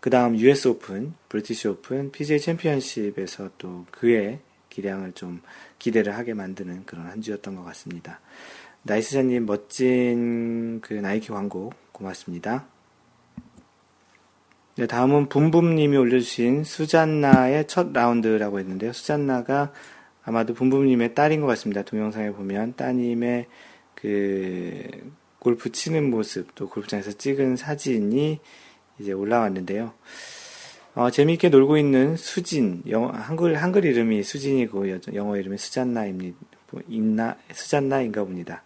[0.00, 4.38] 그 다음 US 오픈, 브리티시 오픈, PGA 챔피언십에서 또 그의
[4.70, 5.42] 기량을 좀
[5.78, 8.20] 기대를 하게 만드는 그런 한 주였던 것 같습니다.
[8.84, 12.73] 나이스샷님 멋진 그 나이키 광고 고맙습니다.
[14.76, 18.92] 네, 다음은 붐붐님이 올려주신 수잔나의 첫 라운드라고 했는데요.
[18.92, 19.72] 수잔나가
[20.24, 21.82] 아마도 붐붐님의 딸인 것 같습니다.
[21.82, 23.46] 동영상에 보면 따님의
[23.94, 24.82] 그
[25.38, 28.40] 골프 치는 모습, 또 골프장에서 찍은 사진이
[28.98, 29.92] 이제 올라왔는데요.
[30.96, 36.36] 어, 재미있게 놀고 있는 수진, 영어, 한글, 한글 이름이 수진이고, 영어 이름이 수잔나입니다.
[36.88, 38.62] 있나, 수잔나인가 봅니다.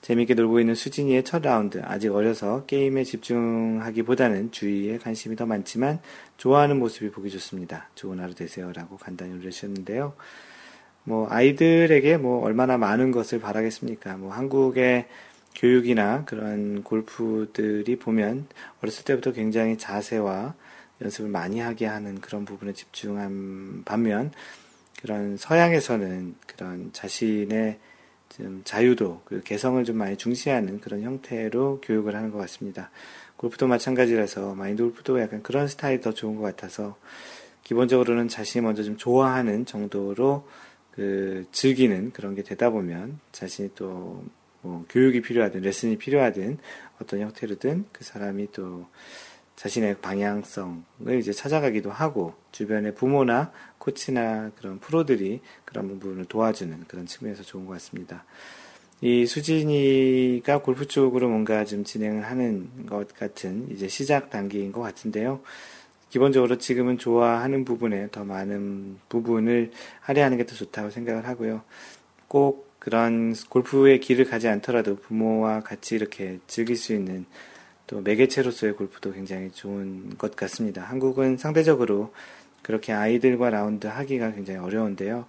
[0.00, 1.80] 재밌게 놀고 있는 수진이의 첫 라운드.
[1.84, 6.00] 아직 어려서 게임에 집중하기보다는 주위에 관심이 더 많지만
[6.36, 7.88] 좋아하는 모습이 보기 좋습니다.
[7.94, 8.72] 좋은 하루 되세요.
[8.72, 10.14] 라고 간단히 올려주셨는데요.
[11.04, 14.16] 뭐, 아이들에게 뭐, 얼마나 많은 것을 바라겠습니까?
[14.16, 15.06] 뭐, 한국의
[15.54, 18.46] 교육이나 그런 골프들이 보면
[18.82, 20.54] 어렸을 때부터 굉장히 자세와
[21.02, 24.32] 연습을 많이 하게 하는 그런 부분에 집중한 반면
[25.02, 27.78] 그런 서양에서는 그런 자신의
[28.30, 32.90] 좀 자유도 그 개성을 좀 많이 중시하는 그런 형태로 교육을 하는 것 같습니다.
[33.36, 36.96] 골프도 마찬가지라서 마인드 골프도 약간 그런 스타일이 더 좋은 것 같아서
[37.64, 40.48] 기본적으로는 자신이 먼저 좀 좋아하는 정도로
[40.92, 44.24] 그 즐기는 그런 게 되다 보면 자신이 또
[44.62, 46.58] 뭐 교육이 필요하든 레슨이 필요하든
[47.00, 48.86] 어떤 형태로든 그 사람이 또
[49.62, 50.82] 자신의 방향성을
[51.20, 57.74] 이제 찾아가기도 하고 주변의 부모나 코치나 그런 프로들이 그런 부분을 도와주는 그런 측면에서 좋은 것
[57.74, 58.24] 같습니다.
[59.00, 65.40] 이 수진이가 골프 쪽으로 뭔가 좀 진행을 하는 것 같은 이제 시작 단계인 것 같은데요.
[66.10, 69.70] 기본적으로 지금은 좋아하는 부분에 더 많은 부분을
[70.00, 71.62] 할애하는 게 더 좋다고 생각을 하고요.
[72.26, 77.26] 꼭 그런 골프의 길을 가지 않더라도 부모와 같이 이렇게 즐길 수 있는
[77.86, 80.82] 또 매개체로서의 골프도 굉장히 좋은 것 같습니다.
[80.82, 82.12] 한국은 상대적으로
[82.62, 85.26] 그렇게 아이들과 라운드 하기가 굉장히 어려운데요.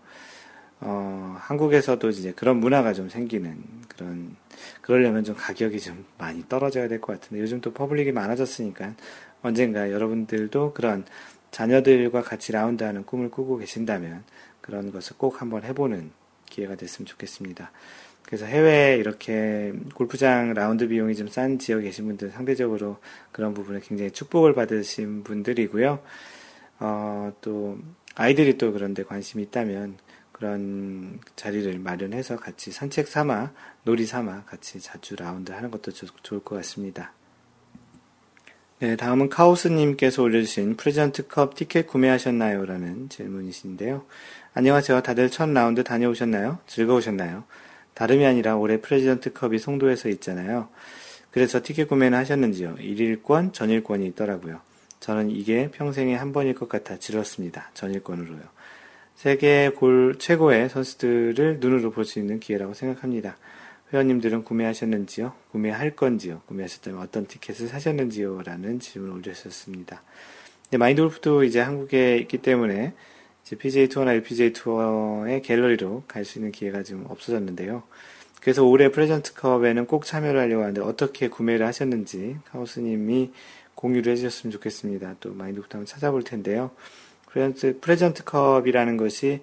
[0.82, 4.36] 어, 한국에서도 이제 그런 문화가 좀 생기는 그런,
[4.82, 8.94] 그러려면 좀 가격이 좀 많이 떨어져야 될 것 같은데 요즘 또 public이 많아졌으니까
[9.42, 11.06] 언젠가 여러분들도 그런
[11.52, 14.24] 자녀들과 같이 라운드 하는 꿈을 꾸고 계신다면
[14.62, 16.12] 그런 것을 꼭 한번 해보는
[16.50, 17.72] 기회가 됐으면 좋겠습니다.
[18.26, 22.98] 그래서 해외에 이렇게 골프장 라운드 비용이 좀 싼 지역에 계신 분들 상대적으로
[23.32, 26.00] 그런 부분에 굉장히 축복을 받으신 분들이고요.
[26.80, 27.78] 어, 또
[28.16, 29.98] 아이들이 또 그런데 관심이 있다면
[30.32, 33.52] 그런 자리를 마련해서 같이 산책 삼아,
[33.84, 37.14] 놀이 삼아 같이 자주 라운드 하는 것도 좋, 좋을 것 같습니다.
[38.80, 42.66] 네, 다음은 카오스님께서 올려주신 프레지던트컵 티켓 구매하셨나요?
[42.66, 44.04] 라는 질문이신데요.
[44.56, 45.02] 안녕하세요.
[45.04, 46.60] 다들 첫 라운드 다녀오셨나요?
[46.68, 47.46] 즐거우셨나요?
[47.94, 50.70] 다름이 아니라 올해 프레지던트 컵이 송도에서 있잖아요.
[51.32, 52.76] 그래서 티켓 구매는 하셨는지요?
[52.80, 54.60] 일일권, 전일권이 있더라고요.
[55.00, 57.72] 저는 이게 평생에 한 번일 것 같아 질렀습니다.
[57.74, 58.42] 전일권으로요.
[59.16, 63.38] 세계 골, 최고의 선수들을 눈으로 볼 수 있는 기회라고 생각합니다.
[63.92, 65.34] 회원님들은 구매하셨는지요?
[65.52, 66.42] 구매할 건지요?
[66.48, 68.42] 구매하셨다면 어떤 티켓을 사셨는지요?
[68.44, 70.02] 라는 질문을 올려주셨습니다.
[70.72, 72.94] 네, 마인드 골프도 이제 한국에 있기 때문에
[73.44, 77.84] 이제 PGA 투어나 LPGA 투어의 갤러리로 갈 수 있는 기회가 좀 없어졌는데요.
[78.44, 83.32] 그래서 올해 프레지던트 컵에는 꼭 참여를 하려고 하는데 어떻게 구매를 하셨는지 카오스님이
[83.76, 85.16] 공유를 해주셨으면 좋겠습니다.
[85.22, 86.72] 또 마인드 골프도 한번 찾아볼 텐데요.
[87.30, 89.42] 프레지던트, 프레지던트 컵이라는 것이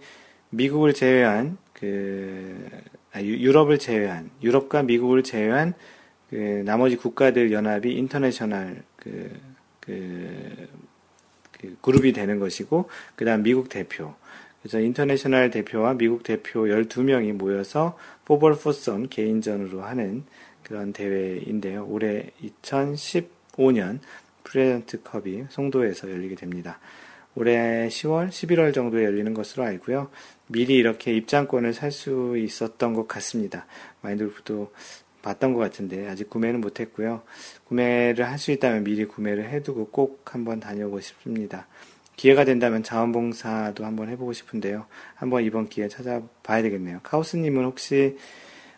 [0.50, 2.68] 미국을 제외한 그
[3.12, 5.72] 아, 유럽을 제외한 유럽과 미국을 제외한
[6.28, 9.30] 그 나머지 국가들 연합이 인터내셔널 그,
[9.80, 10.68] 그
[11.60, 14.14] 그 그룹이 되는 것이고 그 다음 미국 대표
[14.62, 20.24] 그래서 인터내셔널 대표와 미국 대표 12명이 모여서 포볼 포섬 개인전으로 하는
[20.62, 21.86] 그런 대회인데요.
[21.88, 22.30] 올해
[22.62, 24.00] 2015년
[24.44, 26.78] 프레지던트 컵이 송도에서 열리게 됩니다.
[27.34, 30.10] 올해 10월, 11월 정도에 열리는 것으로 알고요.
[30.48, 33.66] 미리 이렇게 입장권을 살 수 있었던 것 같습니다.
[34.02, 34.72] 마인드골프도
[35.22, 37.22] 봤던 것 같은데 아직 구매는 못했고요.
[37.64, 41.66] 구매를 할 수 있다면 미리 구매를 해두고 꼭 한번 다녀오고 싶습니다.
[42.16, 44.86] 기회가 된다면 자원봉사도 한번 해보고 싶은데요.
[45.14, 47.00] 한번 이번 기회에 찾아봐야 되겠네요.
[47.02, 48.16] 카오스님은 혹시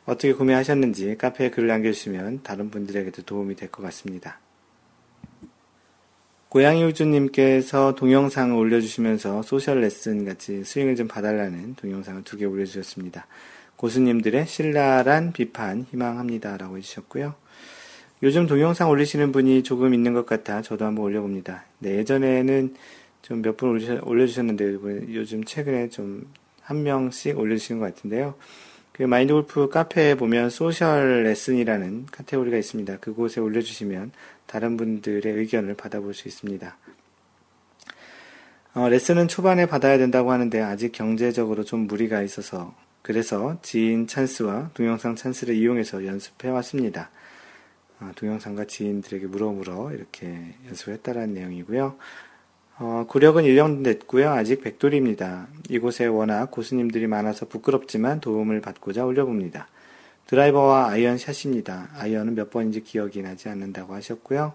[0.05, 4.39] 어떻게 구매하셨는지 카페에 글을 남겨주시면 다른 분들에게도 도움이 될 것 같습니다.
[6.49, 13.27] 고양이 우주님께서 동영상을 올려주시면서 social 레슨 같이 스윙을 좀 봐달라는 동영상을 두 개 올려주셨습니다.
[13.83, 16.57] 고수님들의 신랄한 비판 희망합니다.
[16.57, 17.35] 라고 해주셨고요.
[18.23, 21.65] 요즘 동영상 올리시는 분이 조금 있는 것 같아 저도 한번 올려봅니다.
[21.81, 22.75] 네, 예전에는
[23.23, 24.79] 좀 몇 분 올려주셨는데
[25.15, 26.27] 요즘 최근에 좀
[26.63, 28.35] 한 명씩 올려주시는 것 같은데요.
[28.93, 32.99] 그 마인드 골프 카페에 보면 social 레슨이라는 카테고리가 있습니다.
[32.99, 34.13] 그곳에 올려주시면
[34.47, 36.77] 다른 분들의 의견을 받아볼 수 있습니다.
[38.75, 45.17] 어, 레슨은 초반에 받아야 된다고 하는데 아직 경제적으로 좀 무리가 있어서 그래서 지인 찬스와 동영상
[45.17, 47.11] 찬스를 이용해서 연습해 왔습니다.
[48.01, 51.97] 어, 동영상과 지인들에게 물어물어 이렇게 연습을 했다라는 내용이고요.
[52.79, 54.31] 어, 구력은 1년 됐고요.
[54.31, 55.49] 아직 백돌입니다.
[55.69, 59.69] 이곳에 워낙 고수님들이 많아서 부끄럽지만 도움을 받고자 올려봅니다.
[60.27, 61.91] 드라이버와 아이언 샷입니다.
[61.95, 64.55] 아이언은 몇 번인지 기억이 나지 않는다고 하셨고요.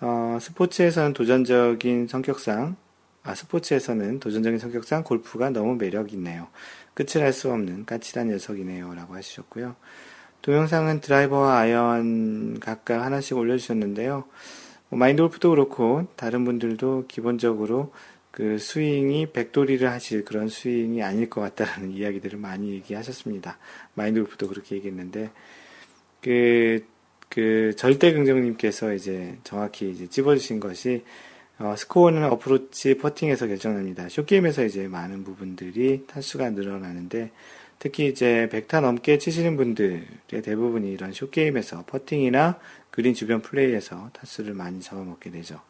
[0.00, 2.76] 어, 스포츠에서는 도전적인 성격상,
[3.22, 6.48] 아, 스포츠에서는 도전적인 성격상 골프가 너무 매력 있네요.
[6.96, 8.94] 끝을 알 수 없는 까칠한 녀석이네요.
[8.94, 9.76] 라고 하셨고요.
[10.40, 14.24] 동영상은 드라이버와 아이언 각각 하나씩 올려주셨는데요.
[14.88, 17.92] 뭐 마인드 골프도 그렇고 다른 분들도 기본적으로
[18.30, 23.58] 그 스윙이 백돌이를 하실 그런 스윙이 아닐 것 같다라는 이야기들을 많이 얘기하셨습니다.
[23.94, 25.30] 마인드 골프도 그렇게 얘기했는데
[26.22, 26.82] 그,
[27.28, 31.04] 그 절대 긍정님께서 이제 정확히 이제 찝어주신 것이
[31.58, 34.08] 어, 스코어는 어프로치 퍼팅에서 결정납니다.
[34.10, 37.30] short game에서 이제 많은 부분들이 타수가 늘어나는데
[37.78, 42.58] 특히 이제 100타 넘게 치시는 분들의 대부분이 이런 short game에서 퍼팅이나
[42.90, 45.60] 그린 주변 플레이에서 타수를 많이 잡아먹게 되죠.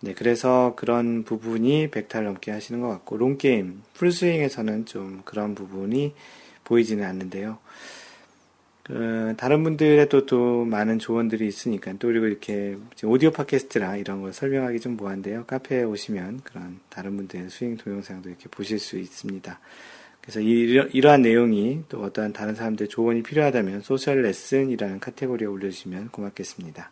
[0.00, 6.14] 네, 그래서 그런 부분이 100타를 넘게 하시는 것 같고, long game, 풀스윙에서는 좀 그런 부분이
[6.64, 7.58] 보이지는 않는데요.
[8.88, 14.32] 그, 다른 분들의 또, 또 많은 조언들이 있으니까, 또 그리고 이렇게 오디오 팟캐스트라 이런 걸
[14.32, 15.44] 설명하기 좀 뭐한데요.
[15.44, 19.60] 카페에 오시면 그런 다른 분들의 스윙 동영상도 이렇게 보실 수 있습니다.
[20.22, 26.90] 그래서 이러, 이러한 내용이 또 어떠한 다른 사람들의 조언이 필요하다면 social 레슨이라는 카테고리에 올려주시면 고맙겠습니다.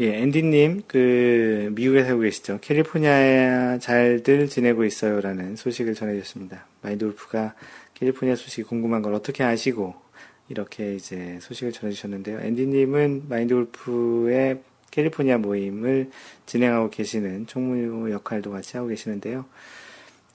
[0.00, 2.58] 예, 앤디님, 그, 미국에 살고 계시죠?
[2.60, 5.20] 캘리포니아에 잘들 지내고 있어요.
[5.20, 6.66] 라는 소식을 전해주셨습니다.
[6.82, 7.54] 마인드 골프가
[7.94, 10.03] 캘리포니아 소식이 궁금한 걸 어떻게 아시고,
[10.48, 12.40] 이렇게 이제 소식을 전해주셨는데요.
[12.40, 16.10] 앤디님은 마인드 골프의 캘리포니아 모임을
[16.46, 19.44] 진행하고 계시는 총무 역할도 같이 하고 계시는데요.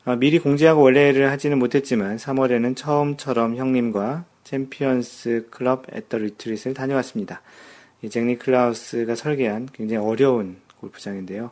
[0.05, 7.41] 어, 미리 공지하고 월례를 하지는 못했지만 3월에는 처음처럼 형님과 Champions Club at the Retreat을 다녀왔습니다.
[8.09, 11.51] 잭 니클라우스가 설계한 굉장히 어려운 골프장인데요.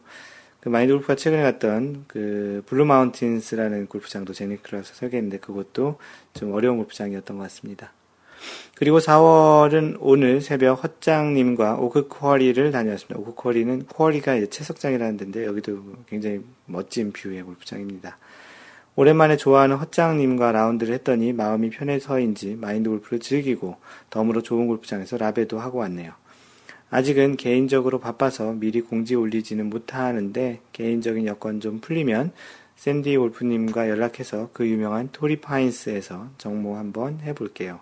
[0.60, 6.00] 그 마인드 골프가 최근에 갔던 그 블루 마운틴스라는 골프장도 잭 니클라우스 설계했는데 그것도
[6.34, 7.94] 좀 어려운 골프장이었던 것 같습니다.
[8.76, 13.20] 그리고 4월은 오늘 새벽 헛장님과 Oak Quarry를 다녀왔습니다.
[13.20, 18.18] Oak Quarry는 quarry가 채석장이라는 데인데 여기도 굉장히 멋진 뷰의 골프장입니다.
[18.96, 23.78] 오랜만에 좋아하는 헛장님과 라운드를 했더니 마음이 편해서인지 마인드 골프를 즐기고
[24.10, 26.14] 덤으로 좋은 골프장에서 라베도 하고 왔네요.
[26.90, 32.32] 아직은 개인적으로 바빠서 미리 공지 올리지는 못하는데 개인적인 여건 좀 풀리면
[32.76, 37.80] 샌디 골프님과 연락해서 그 유명한 토리 파인스에서 정모 한번 해볼게요.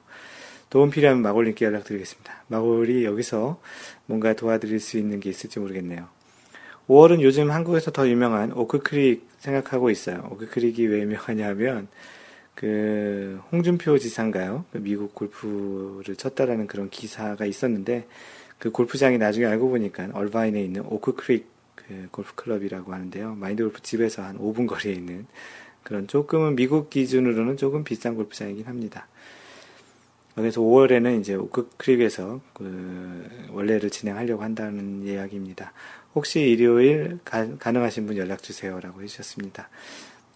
[0.76, 2.44] 도움 필요하면 마골님께 연락드리겠습니다.
[2.50, 3.62] 마골이 여기서
[4.08, 6.10] 뭔가 도와드릴 수 있는 게 있을지 모르겠네요.
[6.90, 10.28] 5월은 요즘 한국에서 더 유명한 오크크릭 생각하고 있어요.
[10.34, 11.88] 오크크릭이 왜 유명하냐 하면,
[12.56, 14.66] 그, 홍준표 지사인가요?
[14.74, 18.06] 그 미국 골프를 쳤다라는 그런 기사가 있었는데,
[18.60, 23.36] 그 골프장이 나중에 알고 보니까 얼바인에 있는 오크크릭 그 골프 클럽이라고 하는데요.
[23.36, 25.26] 마인드 골프 집에서 한 5분 거리에 있는
[25.84, 29.08] 그런 조금은 미국 기준으로는 조금 비싼 골프장이긴 합니다.
[30.36, 35.72] 그래서 5월에는 이제 오크크릭에서 그 원래를 진행하려고 한다는 이야기입니다.
[36.14, 39.70] 혹시 일요일 가, 능하신 분 연락 주세요라고 해주셨습니다.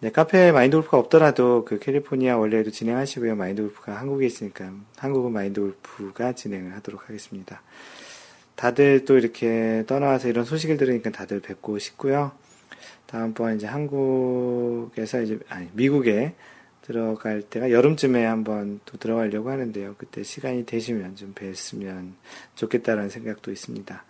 [0.01, 3.35] 네, 카페에 마인드 골프가 없더라도 그 캘리포니아 원래도 진행하시고요.
[3.35, 7.61] 마인드 골프가 한국에 있으니까 한국은 마인드 골프가 진행을 하도록 하겠습니다.
[8.55, 12.31] 다들 또 이렇게 떠나와서 이런 소식을 들으니까 다들 뵙고 싶고요.
[13.05, 16.35] 다음번 이제 한국에서 이제 아니 미국에
[16.89, 19.93] 들어갈 때가 여름쯤에 한번 또 들어가려고 하는데요.
[19.99, 22.13] 그때 시간이 되시면 좀 뵀으면
[22.55, 24.03] 좋겠다라는 생각도 있습니다.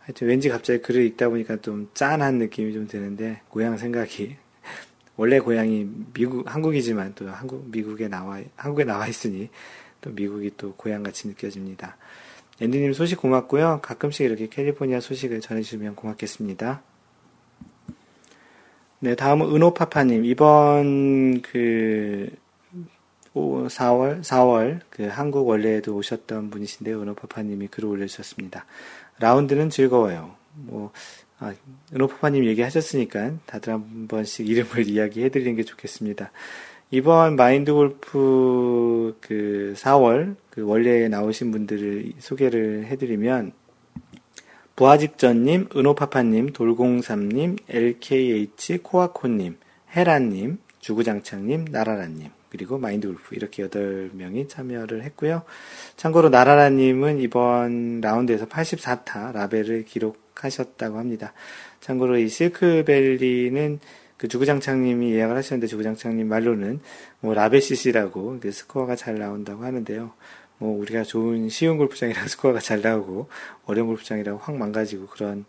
[0.00, 4.36] 하여튼 왠지 갑자기 글을 읽다 보니까 좀 짠한 느낌이 좀 드는데 고향 생각이
[5.16, 9.48] 원래 고향이 미국 한국이지만 또 한국 미국에 나와 한국에 나와 있으니
[10.02, 11.96] 또 미국이 또 고향 같이 느껴집니다.
[12.60, 13.80] 앤디님 소식 고맙고요.
[13.82, 16.82] 가끔씩 이렇게 캘리포니아 소식을 전해주시면 고맙겠습니다.
[18.98, 20.24] 네, 다음은 은호파파님.
[20.24, 22.30] 이번 그
[23.34, 28.64] 4월, 4월 그 한국 원래에도 오셨던 분이신데 은호파파님이 글을 올려주셨습니다.
[29.18, 30.34] 라운드는 즐거워요.
[30.54, 30.92] 뭐,
[31.38, 31.52] 아,
[31.94, 36.32] 은호파파님 얘기하셨으니까 다들 한 번씩 이름을 이야기해 드리는 게 좋겠습니다.
[36.90, 43.52] 이번 마인드 골프 그 4월 그 원래에 나오신 분들을 소개를 해드리면
[44.76, 49.56] 부하직전님, 은호파파님, 돌공삼님, LKH 코아코님,
[49.96, 55.42] 헤라님, 주구장창님, 나라라님, 그리고 마인드골프 이렇게 여덟 명이 참여를 했고요.
[55.96, 61.32] 참고로 나라라님은 이번 라운드에서 84타 라벨을 기록하셨다고 합니다.
[61.80, 63.80] 참고로 이 실크벨리는
[64.18, 66.80] 그 주구장창님이 예약을 하셨는데 주구장창님 말로는
[67.20, 70.12] 뭐 라벨 CC라고 스코어가 잘 나온다고 하는데요.
[70.58, 73.28] 뭐 우리가 좋은 쉬운 골프장이라 스코어가 잘 나오고
[73.66, 75.44] 어려운 골프장이라고 확 망가지고 그런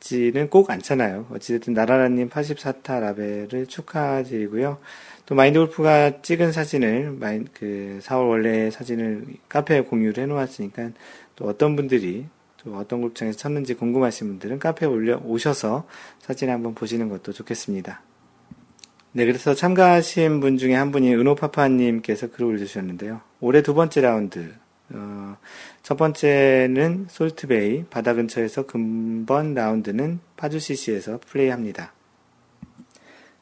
[0.00, 1.28] 지는 꼭 않잖아요.
[1.32, 4.78] 어찌됐든 나라라님 84타 라벨을 축하드리고요.
[5.24, 10.90] 또 마인드 골프가 찍은 사진을 마인 그 4월 원래 사진을 카페에 공유를 해놓았으니까
[11.36, 12.26] 또 어떤 분들이
[12.58, 15.86] 또 어떤 골프장에서 쳤는지 궁금하신 분들은 카페에 올려 오셔서
[16.18, 18.02] 사진 한번 보시는 것도 좋겠습니다.
[19.16, 23.20] 네, 그래서 참가하신 분 중에 한 분이 은호파파님께서 글을 올려주셨는데요.
[23.38, 24.52] 올해 두 번째 라운드,
[24.92, 25.36] 어,
[25.84, 31.92] 첫 번째는 솔트베이, 바다 근처에서 금번 라운드는 파주CC에서 플레이합니다.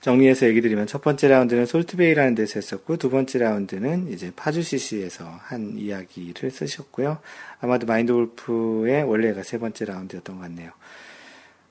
[0.03, 5.79] 정리해서 얘기 드리면 첫 번째 라운드는 솔트베이라는 데서 했었고 두 번째 라운드는 이제 파주CC에서 한
[5.79, 7.17] 이야기를 쓰셨고요.
[7.61, 10.73] 아마도 마인드 골프의 월례가 세 번째 라운드였던 것 같네요.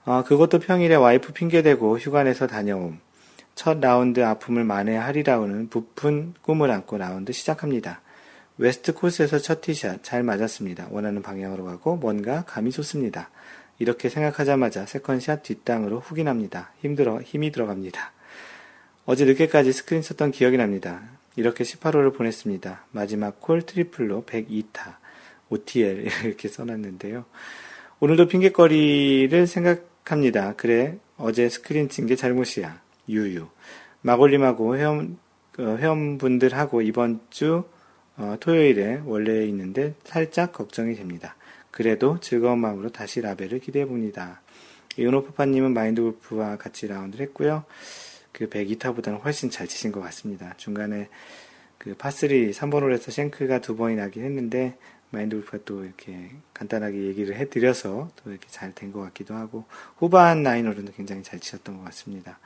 [0.06, 3.11] 어, 그것도 평일에 와이프 핑계대고 휴가 내서 다녀옴.
[3.56, 8.02] 첫 라운드 아픔을 만회하리라고는 부푼 꿈을 안고 라운드 시작합니다.
[8.58, 10.88] 웨스트 코스에서 첫 티샷 잘 맞았습니다.
[10.92, 13.30] 원하는 방향으로 가고 뭔가 감이 좋습니다.
[13.80, 16.72] 이렇게 생각하자마자 second shot 뒷땅으로 훅이 납니다.
[16.82, 18.12] 힘들어 힘이 들어갑니다.
[19.06, 21.02] 어제 늦게까지 스크린 쳤던 기억이 납니다.
[21.36, 22.86] 이렇게 18홀을 보냈습니다.
[22.92, 24.96] 마지막 홀 트리플로 102타
[25.50, 27.26] OTL 이렇게 써놨는데요.
[28.00, 30.54] 오늘도 핑계거리를 생각합니다.
[30.56, 32.80] 그래 어제 스크린 친 게 잘못이야.
[33.12, 33.48] 유유.
[34.02, 35.18] 마골님하고 회원,
[35.60, 37.64] 어, 회원분들하고 이번 주
[38.18, 41.36] 어, 토요일에 원래 있는데 살짝 걱정이 됩니다.
[41.72, 44.42] 그래도 즐거운 마음으로 다시 라벨을 기대해 봅니다.
[44.98, 47.64] 이은호파파님은 마인드 골프와 같이 라운드를 했고요.
[48.34, 50.54] 그 102타보다는 훨씬 잘 치신 것 같습니다.
[50.58, 51.10] 중간에
[51.78, 54.78] 그 파3 3번 홀에서 쉔크가 두 번이 나긴 했는데
[55.12, 59.66] 마인드 골프가 또 이렇게 간단하게 얘기를 해드려서 또 이렇게 잘 된 것 같기도 하고
[59.98, 62.40] 후반 라인 홀은 굉장히 잘 치셨던 것 같습니다.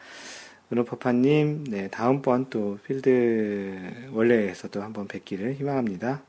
[0.72, 6.24] 은호파파님, 네, 다음번 또 필드 원래에서도 한번 뵙기를 희망합니다.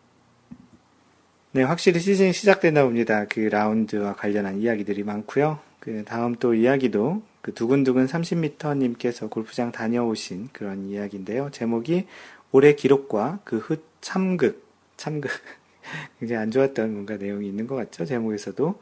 [1.53, 3.25] 네, 확실히 시즌이 시작된다 봅니다.
[3.31, 5.59] 그 라운드와 관련한 이야기들이 많고요.
[5.81, 11.51] 그 다음 또 이야기도 그 두근두근 30m님께서 골프장 다녀오신 그런 이야기인데요.
[11.53, 12.07] 제목이
[12.53, 14.67] 올해 기록과 그후 참극,
[14.97, 15.31] 참극.
[16.19, 18.05] 굉장히 안 좋았던 뭔가 내용이 있는 것 같죠?
[18.05, 18.79] 제목에서도.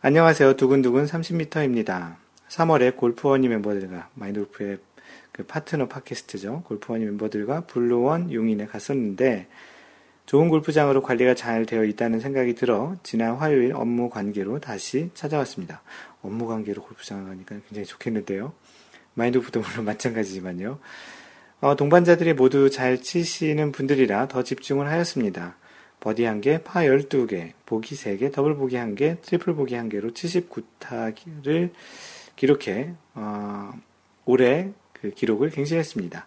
[0.00, 0.56] 안녕하세요.
[0.56, 2.27] 두근두근 30m입니다.
[2.48, 4.78] 3월에 골프원이 멤버들과 마인드골프의
[5.32, 6.62] 그 파트너 팟캐스트죠.
[6.66, 9.46] 골프원이 멤버들과 블루원 용인에 갔었는데
[10.26, 15.80] 좋은 골프장으로 관리가 잘 되어 있다는 생각이 들어 지난 화요일 업무 관계로 다시 찾아왔습니다.
[16.22, 18.52] 업무 관계로 골프장을 가니까 굉장히 좋겠는데요.
[19.14, 20.78] 마인드골프도 물론 마찬가지지만요.
[21.60, 25.56] 어, 동반자들이 모두 잘 치시는 분들이라 더 집중을 하였습니다.
[26.00, 31.70] 버디 1개, 파 12개, 보기 3개, 더블 보기 1개, 트리플 보기 1개로 79타를
[32.38, 33.72] 기록해 어,
[34.24, 36.26] 올해 그 기록을 갱신했습니다.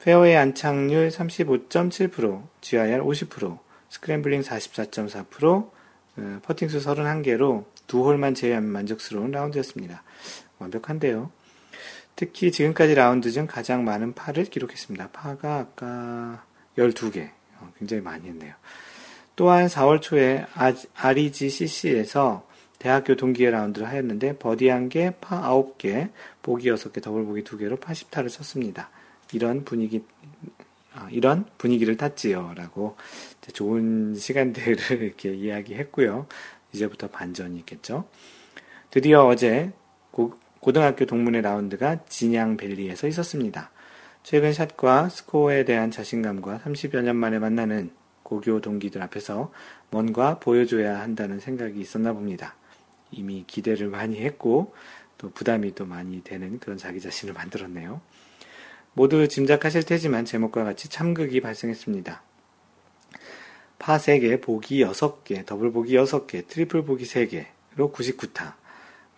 [0.00, 5.70] 페어웨이 안착률 35.7%, GIR 50%, scrambling 44.4%,
[6.18, 10.02] 어, 퍼팅수 31개로 두 홀만 제외하면 만족스러운 라운드였습니다.
[10.58, 11.30] 완벽한데요.
[12.16, 15.10] 특히 지금까지 라운드 중 가장 많은 파를 기록했습니다.
[15.10, 16.44] 파가 아까
[16.76, 17.30] 12개.
[17.60, 18.54] 어, 굉장히 많이 했네요.
[19.36, 20.46] 또한 4월 초에
[20.94, 22.46] REGCC에서
[22.78, 26.10] 대학교 동기의 라운드를 하였는데 버디 1개, 파 9개,
[26.42, 28.90] 보기 6개, 더블 보기 2개로 80타를 쳤습니다.
[29.32, 30.04] 이런 분위기
[30.94, 32.54] 아, 이런 분위기를 탔지요.
[32.56, 32.96] 라고
[33.52, 36.26] 좋은 시간들을 이렇게 이야기했고요.
[36.72, 38.08] 이제부터 반전이 있겠죠.
[38.90, 39.72] 드디어 어제
[40.10, 43.70] 고, 고등학교 동문회 라운드가 진양밸리에서 있었습니다.
[44.22, 47.90] 최근 샷과 스코어에 대한 자신감과 30여 년 만에 만나는
[48.22, 49.52] 고교 동기들 앞에서
[49.90, 52.56] 뭔가 보여줘야 한다는 생각이 있었나 봅니다.
[53.10, 54.74] 이미 기대를 많이 했고
[55.18, 58.00] 또 부담이 또 많이 되는 그런 자기 자신을 만들었네요.
[58.92, 62.22] 모두 짐작하실 테지만 제목과 같이 참극이 발생했습니다.
[63.78, 68.54] 파 3개, 보기 6개, 더블 보기 6개, 트리플 보기 3개로 99타.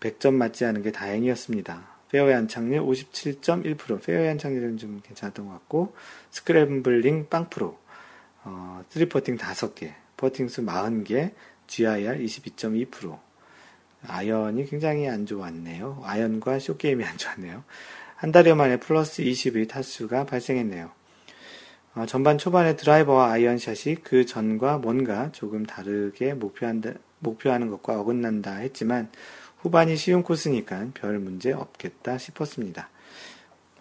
[0.01, 1.99] 100점 맞지 않은 게 다행이었습니다.
[2.11, 5.95] 페어웨이 안착률 57.1%, 페어웨이 안착률은 좀 괜찮았던 것 같고,
[6.31, 7.79] scrambling 빵 프로,
[8.45, 11.33] 어, 3퍼팅 5개, 퍼팅수 40개,
[11.67, 13.28] GIR 22.2%.
[14.07, 16.03] 아이언이 굉장히 안 좋았네요.
[16.05, 17.65] 아이언과 short game이 안 좋았네요.
[18.17, 20.91] 한 달여 만에 플러스 20의 타수가 발생했네요.
[21.95, 29.11] 어, 전반 초반에 드라이버와 아이언샷이 그 전과 뭔가 조금 다르게 목표한다, 목표하는 것과 어긋난다 했지만
[29.59, 32.89] 후반이 쉬운 코스니까 별 문제 없겠다 싶었습니다.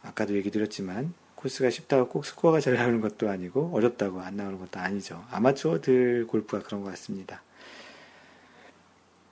[0.02, 4.80] 아까도 얘기 드렸지만 코스가 쉽다고 꼭 스코어가 잘 나오는 것도 아니고 어렵다고 안 나오는 것도
[4.80, 5.24] 아니죠.
[5.30, 7.44] 아마추어들 골프가 그런 것 같습니다.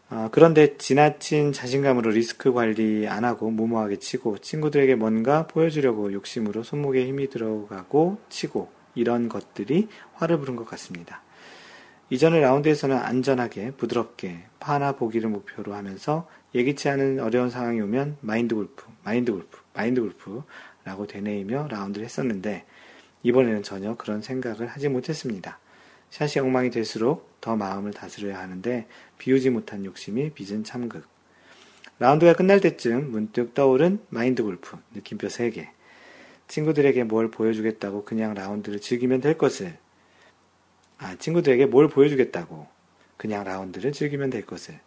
[0.10, 7.06] 어, 그런데 지나친 자신감으로 리스크 관리 안 하고 무모하게 치고 친구들에게 뭔가 보여주려고 욕심으로 손목에
[7.08, 11.24] 힘이 들어가고 치고 이런 것들이 화를 부른 것 같습니다.
[12.12, 18.86] 이전의 라운드에서는 안전하게 부드럽게 파나 보기를 목표로 하면서 예기치 않은 어려운 상황이 오면 마인드 골프,
[19.04, 22.66] 마인드 골프, 마인드 골프라고 되뇌이며 라운드를 했었는데
[23.24, 25.58] 이번에는 전혀 그런 생각을 하지 못했습니다.
[26.16, 28.88] 샷이 엉망이 될수록 더 마음을 다스려야 하는데
[29.18, 31.06] 비우지 못한 욕심이 빚은 참극.
[32.00, 35.68] 라운드가 끝날 때쯤 문득 떠오른 마인드 골프 느낌표 3개.
[36.48, 39.78] 친구들에게 뭘 보여주겠다고 그냥 라운드를 즐기면 될 것을.
[41.00, 42.66] 아, 친구들에게 뭘 보여주겠다고
[43.18, 44.80] 그냥 라운드를 즐기면 될 것을.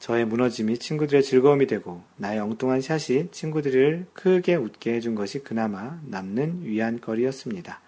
[0.00, 6.64] 저의 무너짐이 친구들의 즐거움이 되고 나의 엉뚱한 샷이 친구들을 크게 웃게 해준 것이 그나마 남는
[6.64, 7.80] 위안거리였습니다.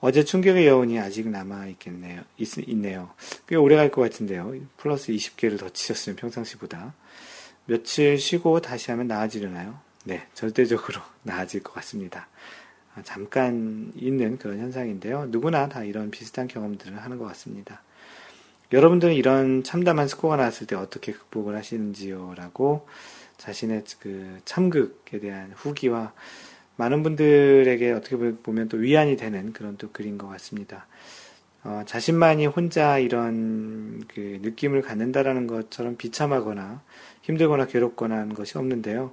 [0.00, 2.22] 어제 충격의 여운이 아직 남아 있겠네요.
[2.38, 3.10] 있, 있네요.
[3.48, 4.54] 꽤 오래 갈 것 같은데요.
[4.76, 6.94] 플러스 20개를 더 치셨으면 평상시보다.
[7.64, 9.78] 며칠 쉬고 다시 하면 나아지려나요?
[10.04, 12.28] 네, 절대적으로 나아질 것 같습니다.
[12.94, 15.26] 아, 잠깐 있는 그런 현상인데요.
[15.30, 17.82] 누구나 다 이런 비슷한 경험들을 하는 것 같습니다.
[18.72, 22.34] 여러분들은 이런 참담한 스코어가 나왔을 때 어떻게 극복을 하시는지요?
[22.36, 22.86] 라고
[23.38, 26.12] 자신의 그 참극에 대한 후기와
[26.76, 30.86] 많은 분들에게 어떻게 보면 또 위안이 되는 그런 또 글인 것 같습니다.
[31.64, 36.82] 어, 자신만이 혼자 이런 그 느낌을 갖는다라는 것처럼 비참하거나
[37.22, 39.12] 힘들거나 괴롭거나 하는 것이 없는데요.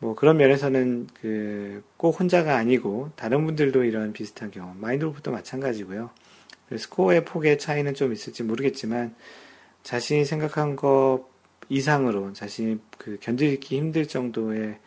[0.00, 6.10] 뭐 그런 면에서는 그 꼭 혼자가 아니고 다른 분들도 이런 비슷한 경험, 마인드골프도 마찬가지고요.
[6.76, 9.14] 스코어의 폭의 차이는 좀 있을지 모르겠지만
[9.84, 11.26] 자신이 생각한 것
[11.68, 14.80] 이상으로 자신이 그 견디기 힘들 정도의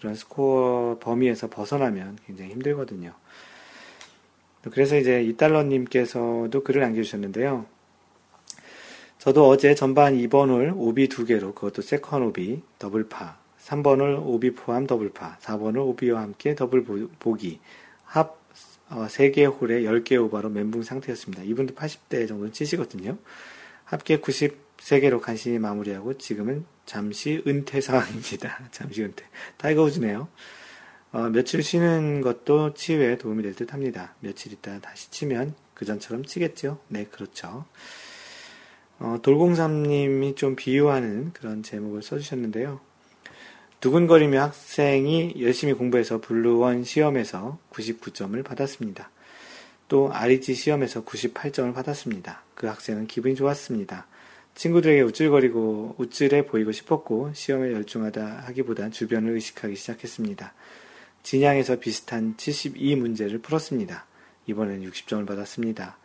[0.00, 3.12] 그런 스코어 범위에서 벗어나면 굉장히 힘들거든요.
[4.72, 7.66] 그래서 이제 이달러님께서도 글을 남겨주셨는데요.
[9.18, 14.18] 저도 어제 전반 2번 홀 오비 두 개로 그것도 second 오비 double par 3번 홀
[14.22, 17.60] 오비 포함 double par 4번 홀 오비와 함께 더블 보기
[18.04, 18.40] 합
[18.88, 21.42] 어, 3개 홀에 10개 오버로 멘붕 상태였습니다.
[21.44, 23.18] 이분도 80대 정도 치시거든요.
[23.84, 28.58] 합계 93개로 간신히 마무리하고 지금은 잠시 은퇴 상황입니다.
[28.72, 29.24] 잠시 은퇴.
[29.58, 30.26] 타이거 우즈네요.
[31.12, 34.16] 어, 며칠 쉬는 것도 치유에 도움이 될 듯 합니다.
[34.18, 36.80] 며칠 있다 다시 치면 그전처럼 치겠죠?
[36.88, 37.64] 네, 그렇죠.
[38.98, 42.80] 어, 돌공삼님이 좀 비유하는 그런 제목을 써주셨는데요.
[43.78, 49.12] 두근거리며 학생이 열심히 공부해서 블루원 시험에서 99점을 받았습니다.
[49.86, 52.42] 또 REG 시험에서 98점을 받았습니다.
[52.56, 54.08] 그 학생은 기분이 좋았습니다.
[54.54, 60.52] 친구들에게 우쭐거리고 우쭐해 보이고 싶었고 시험에 열중하다 하기보다 주변을 의식하기 시작했습니다.
[61.22, 64.06] 진양에서 비슷한 72문제를 풀었습니다.
[64.46, 65.96] 이번에는 60점을 받았습니다.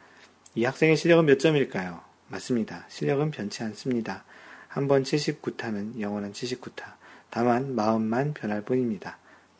[0.55, 2.01] 이 학생의 실력은 몇 점일까요?
[2.27, 2.85] 맞습니다.
[2.89, 4.23] 실력은 변치 않습니다.
[4.67, 6.95] 한 번 79타는 영원한 79타.
[7.29, 9.17] 다만 마음만 변할 뿐입니다.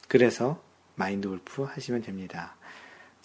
[0.08, 0.62] 그래서
[0.96, 2.56] 마인드 골프 하시면 됩니다.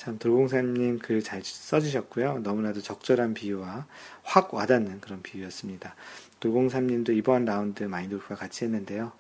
[0.01, 2.39] 참 돌공사님 글 잘 써주셨고요.
[2.39, 3.87] 너무나도 적절한 비유와
[4.23, 5.95] 확 와닿는 그런 비유였습니다.
[6.41, 9.13] 돌공삼님도 이번 라운드 마인드골프와 같이 했는데요.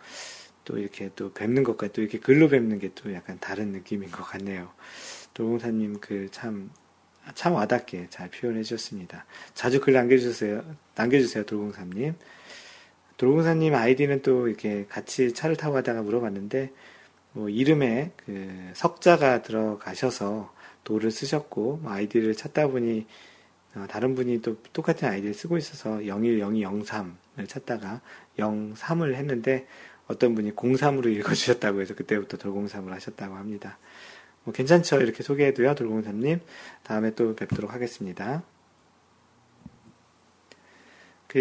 [0.64, 4.22] 또 이렇게 또 뵙는 것과 또 이렇게 글로 뵙는 게 또 약간 다른 느낌인 것
[4.22, 4.70] 같네요.
[5.34, 6.70] 돌공삼님 글 참,
[7.34, 9.26] 참 와닿게 잘 표현해 주셨습니다.
[9.52, 10.64] 자주 글 남겨주세요.
[10.94, 12.14] 남겨주세요, 돌공삼님.
[13.18, 16.72] 돌공삼님 아이디는 또 이렇게 같이 차를 타고 가다가 물어봤는데,
[17.32, 23.06] 뭐, 이름에 그 석자가 들어가셔서 도를 쓰셨고 뭐 아이디를 찾다 보니
[23.76, 28.00] 어, 다른 분이 또 똑같은 아이디를 쓰고 있어서 010203을 찾다가
[28.36, 29.66] 03을 했는데
[30.06, 33.78] 어떤 분이 03으로 읽어주셨다고 해서 그때부터 돌공삼을 하셨다고 합니다.
[34.44, 35.00] 뭐 괜찮죠?
[35.00, 36.40] 이렇게 소개해도요, 돌공삼님.
[36.82, 38.42] 다음에 또 뵙도록 하겠습니다.
[41.30, 41.38] 그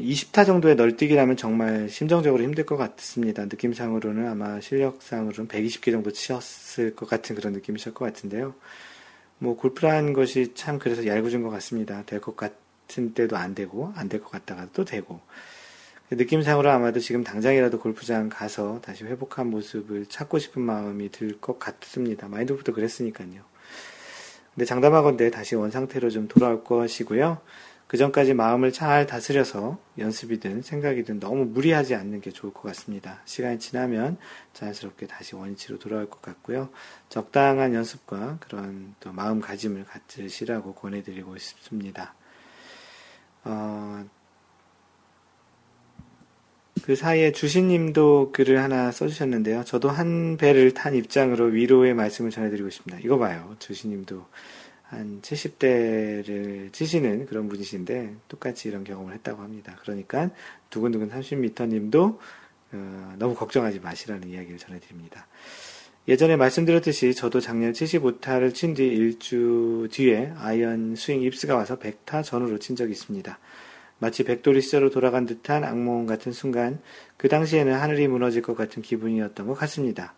[0.00, 3.44] 20타 정도의 널뛰기라면 정말 심정적으로 힘들 것 같습니다.
[3.44, 8.54] 느낌상으로는 아마 실력상으로는 120개 정도 치셨을 것 같은 그런 느낌이실 것 같은데요.
[9.38, 12.04] 뭐 골프라는 것이 참 그래서 얄궂은 것 같습니다.
[12.06, 15.20] 될 것 같은 때도 안 되고 안 될 것 같다가 또 되고
[16.10, 22.28] 느낌상으로 아마도 지금 당장이라도 골프장 가서 다시 회복한 모습을 찾고 싶은 마음이 들 것 같습니다.
[22.28, 23.42] 마인드부터 그랬으니까요.
[24.54, 27.40] 근데 장담하건대 다시 원상태로 좀 돌아올 것이고요.
[27.92, 33.20] 그 전까지 마음을 잘 다스려서 연습이든 생각이든 너무 무리하지 않는 게 좋을 것 같습니다.
[33.26, 34.16] 시간이 지나면
[34.54, 36.70] 자연스럽게 다시 원위치로 돌아올 것 같고요.
[37.10, 42.14] 적당한 연습과 그런 또 마음가짐을 갖으시라고 권해드리고 싶습니다.
[43.44, 44.06] 어,
[46.84, 49.64] 그 사이에 주신님도 글을 하나 써주셨는데요.
[49.64, 53.04] 저도 한 배를 탄 입장으로 위로의 말씀을 전해드리고 싶습니다.
[53.04, 53.54] 이거 봐요.
[53.58, 54.24] 주신님도
[54.92, 59.74] 한 70대를 치시는 그런 분이신데 똑같이 이런 경험을 했다고 합니다.
[59.80, 60.30] 그러니까
[60.68, 62.20] 두근두근 30m 님도
[62.72, 65.26] 어, 너무 걱정하지 마시라는 이야기를 전해드립니다.
[66.08, 72.58] 예전에 말씀드렸듯이 저도 작년 75타를 친 뒤 일주 뒤에 아이언 스윙 입스가 와서 100타 전후로
[72.58, 73.38] 친 적이 있습니다.
[73.98, 76.80] 마치 백돌이 시절로 돌아간 듯한 악몽 같은 순간
[77.16, 80.14] 그 당시에는 하늘이 무너질 것 같은 기분이었던 것 같습니다.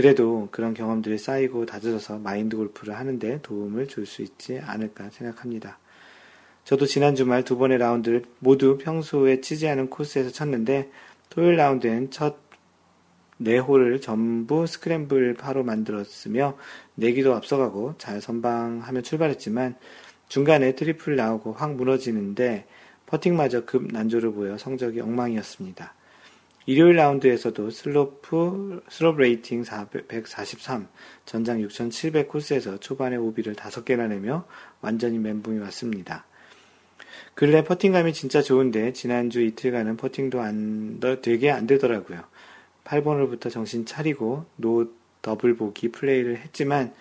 [0.00, 5.78] 그래도 그런 경험들이 쌓이고 다져져서 마인드 골프를 하는데 도움을 줄 수 있지 않을까 생각합니다.
[6.64, 10.90] 저도 지난 주말 두 번의 라운드를 모두 평소에 치지 않은 코스에서 쳤는데
[11.28, 12.38] 토요일 라운드엔 첫
[13.42, 16.56] 4홀을 전부 스크램블 파로 만들었으며
[16.94, 19.74] 내기도 앞서가고 잘 선방하며 출발했지만
[20.28, 22.66] 중간에 트리플 나오고 확 무너지는데
[23.04, 25.92] 퍼팅마저 급 난조를 보여 성적이 엉망이었습니다.
[26.66, 29.64] 일요일 라운드에서도 slope, slope rating
[30.08, 30.88] 143,
[31.24, 34.46] 전장 6700 코스에서 초반에 오비를 5개나 내며
[34.80, 36.26] 완전히 멘붕이 왔습니다.
[37.34, 42.22] 근래 퍼팅감이 진짜 좋은데 지난주 이틀간은 퍼팅도 안, 되게 안 되더라고요.
[42.84, 44.86] 8번 홀부터 정신 차리고 no
[45.22, 46.92] double bogey 플레이를 했지만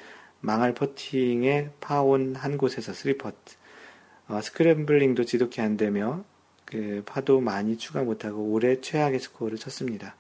[0.41, 3.34] 망할 퍼팅에 파온 한 곳에서 3퍼트.
[4.30, 6.24] 어, scrambling도 지독히 안 되며
[6.70, 10.15] 그 파도 많이 추가 못하고 올해 최악의 스코어를 쳤습니다.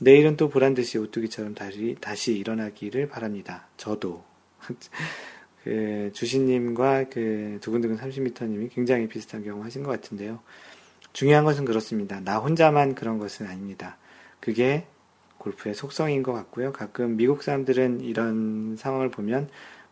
[0.00, 3.66] 내일은 또 보란 듯이 오뚜기처럼 다시, 다시 일어나기를 바랍니다.
[3.76, 4.24] 저도.
[5.64, 10.40] 그 주신님과 그 두근두근 30m님이 굉장히 비슷한 경험 하신 것 같은데요.
[11.12, 12.20] 중요한 것은 그렇습니다.
[12.20, 13.96] 나 혼자만 그런 것은 아닙니다.
[14.40, 14.86] 그게
[15.38, 16.72] 골프의 속성인 것 같고요.
[16.72, 19.48] 가끔 미국 사람들은 이런 상황을 보면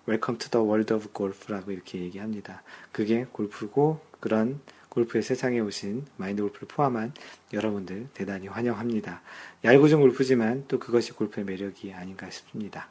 [0.09, 2.63] Welcome to the World of Golf라고 이렇게 얘기합니다.
[2.91, 4.61] 그게 골프고 그런
[4.91, 7.15] 골프의 세상에 오신 마인드 골프를 포함한
[7.53, 9.23] 여러분들 대단히 환영합니다.
[9.65, 12.89] 얄궂은 골프지만 또 그것이 골프의 매력이 아닌가 싶습니다.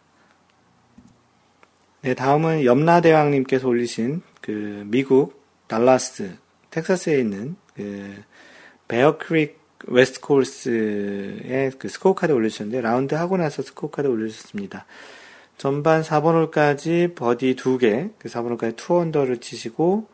[2.01, 6.37] 네, 다음은 염라대왕님께서 올리신 그 미국 달라스
[6.69, 8.23] 텍사스에 있는 그
[8.87, 14.85] 베어크릭 웨스트 코스의 그 스코어 카드 올려주셨는데 라운드 하고 나서 스코어 카드 올려주셨습니다.
[15.57, 20.07] 전반 4번 홀까지 버디 2개, 그 4번 홀까지 two under를 치시고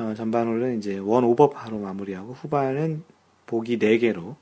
[0.00, 3.04] 어, 전반 홀은 이제 one over par로 마무리하고 후반은
[3.46, 4.36] 보기 4개로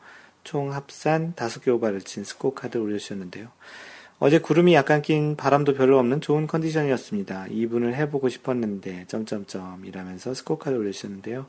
[0.45, 3.49] 총 합산 5개 오버를 친 스코어 카드를 올려주셨는데요.
[4.21, 7.47] 어제 구름이 약간 낀 바람도 별로 없는 좋은 컨디션이었습니다.
[7.51, 11.47] 이븐을 해보고 싶었는데 점점점 이라면서 스코어 카드 올려주셨는데요.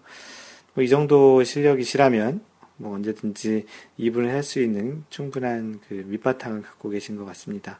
[0.74, 2.42] 뭐 이 정도 실력이시라면
[2.78, 3.66] 뭐 언제든지
[4.00, 7.80] 이븐을 할 수 있는 충분한 그 밑바탕을 갖고 계신 것 같습니다.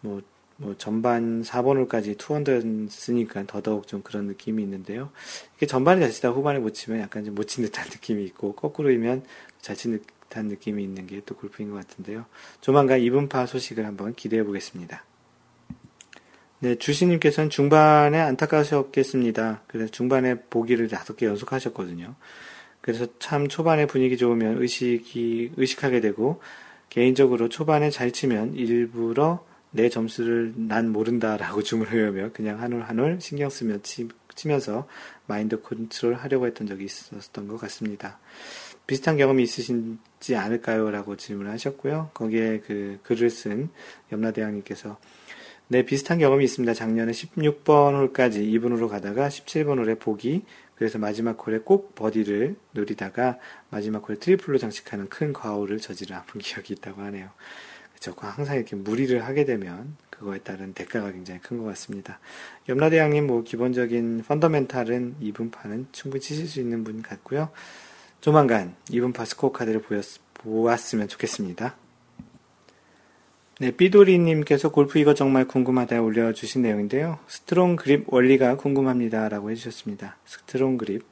[0.00, 0.20] 뭐
[0.60, 5.10] 뭐 전반 4번 홀까지 투언더였으니까 더더욱 좀 그런 느낌이 있는데요.
[5.56, 9.24] 이게 전반에 잘 치다 후반에 못 치면 약간 좀 못 친 듯한 느낌이 있고 거꾸로이면
[9.62, 9.98] 잘 친
[10.28, 12.26] 듯한 느낌이 있는 게 또 골프인 것 같은데요.
[12.60, 15.02] 조만간 2분파 소식을 한번 기대해 보겠습니다.
[16.62, 19.62] 네, 주시님께서는 중반에 안타까우셨겠습니다.
[19.66, 22.14] 그래서 중반에 보기를 다섯 개 연속 하셨거든요.
[22.82, 26.40] 그래서 참 초반에 분위기 좋으면 의식이, 의식하게 되고,
[26.90, 33.18] 개인적으로 초반에 잘 치면 일부러 내 점수를 난 모른다라고 주문하며 그냥 한 홀 한 홀
[33.20, 34.08] 신경 쓰며 치,
[34.46, 34.88] 면서
[35.26, 38.18] 마인드 컨트롤 하려고 했던 적이 있었던 것 같습니다.
[38.86, 40.90] 비슷한 경험이 있으신지 않을까요?
[40.90, 42.10] 라고 질문을 하셨고요.
[42.14, 43.68] 거기에 그 글을 쓴
[44.10, 44.98] 염라대왕님께서
[45.68, 46.74] 네, 비슷한 경험이 있습니다.
[46.74, 50.42] 작년에 16번 홀까지 이븐으로 가다가 17번 홀에 보기,
[50.74, 56.72] 그래서 마지막 홀에 꼭 버디를 노리다가 마지막 홀에 트리플로 장식하는 큰 과오를 저지른 아픈 기억이
[56.72, 57.30] 있다고 하네요.
[58.00, 58.16] 그렇죠.
[58.18, 62.18] 항상 이렇게 무리를 하게 되면 그거에 따른 대가가 굉장히 큰 것 같습니다.
[62.68, 67.50] 염라대왕님 뭐 기본적인 fundamental은 이븐파는 충분히 치실 수 있는 분 같고요.
[68.22, 71.76] 조만간 이븐파 스코어 카드를 보였, 보았으면 좋겠습니다.
[73.60, 77.18] 네, 삐돌이님께서 골프 이거 정말 궁금하다 올려주신 내용인데요.
[77.28, 79.28] strong grip 원리가 궁금합니다.
[79.28, 80.16] 라고 해주셨습니다.
[80.24, 81.02] strong grip.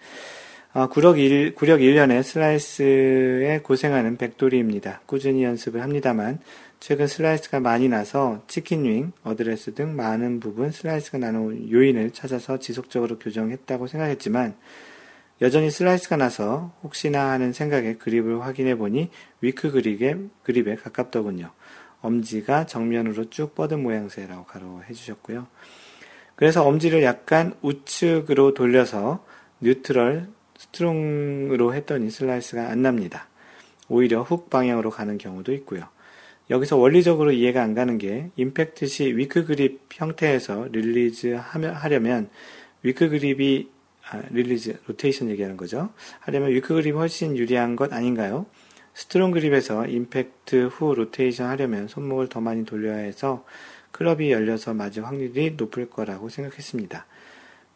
[0.75, 5.01] 어, 구력, 1, 구력 1년에 슬라이스에 고생하는 백돌이입니다.
[5.07, 6.41] 꾸준히 연습을 합니다만
[6.81, 13.19] 최근 슬라이스가 많이 나서 chicken wing, 어드레스 등 많은 부분 슬라이스가 나는 요인을 찾아서 지속적으로
[13.19, 14.55] 교정했다고 생각했지만
[15.41, 19.11] 여전히 슬라이스가 나서 혹시나 하는 생각에 그립을 확인해 보니
[19.41, 21.51] weak grip에, grip에 가깝더군요.
[22.01, 25.47] 엄지가 정면으로 쭉 뻗은 모양새라고 가로 해 주셨고요.
[26.37, 29.25] 그래서 엄지를 약간 우측으로 돌려서
[29.61, 33.29] neutral strong으로 했더니 슬라이스가 안 납니다.
[33.89, 35.89] 오히려 훅 방향으로 가는 경우도 있고요.
[36.51, 42.31] 여기서 원리적으로 이해가 안 가는 게 임팩트 시 weak grip 형태에서 릴리즈 하려면
[42.83, 43.69] weak grip이
[44.11, 45.91] 아, release rotation 얘기하는 거죠.
[46.21, 48.47] 하려면 weak grip이 훨씬 유리한 것 아닌가요?
[48.95, 53.45] strong grip에서 임팩트 후 로테이션 하려면 손목을 더 많이 돌려야 해서
[53.93, 57.07] 클럽이 열려서 맞을 확률이 높을 거라고 생각했습니다.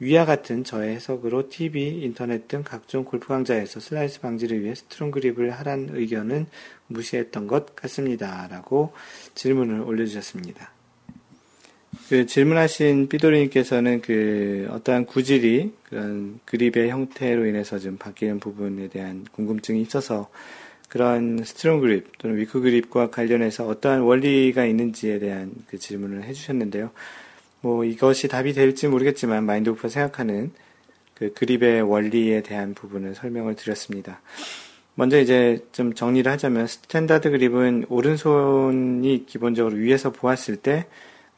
[0.02, 5.52] 위와 같은 저의 해석으로 TV, 인터넷 등 각종 골프 강좌에서 슬라이스 방지를 위해 strong grip을
[5.52, 6.46] 하란 의견은
[6.88, 8.48] 무시했던 것 같습니다.
[8.50, 8.92] 라고
[9.36, 10.72] 질문을 올려주셨습니다.
[12.08, 19.80] 그 질문하신 삐돌이님께서는 그 어떠한 구질이 그런 그립의 형태로 인해서 좀 바뀌는 부분에 대한 궁금증이
[19.82, 20.30] 있어서
[20.88, 26.90] 그런 strong grip 또는 weak grip과 관련해서 어떠한 원리가 있는지에 대한 그 질문을 해주셨는데요.
[27.62, 30.52] 뭐 이것이 답이 될지 모르겠지만 마인드 골프 생각하는
[31.14, 34.20] 그 그립의 원리에 대한 부분을 설명을 드렸습니다.
[34.94, 40.86] 먼저 이제 좀 정리를 하자면 스탠다드 그립은 오른손이 기본적으로 위에서 보았을 때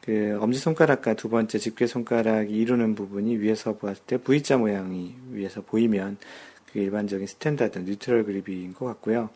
[0.04, 6.18] 그 엄지손가락과 두 번째 집게손가락이 이루는 부분이 위에서 보았을 때 V자 모양이 위에서 보이면
[6.66, 9.30] 그게 일반적인 standard neutral grip인 것 같고요.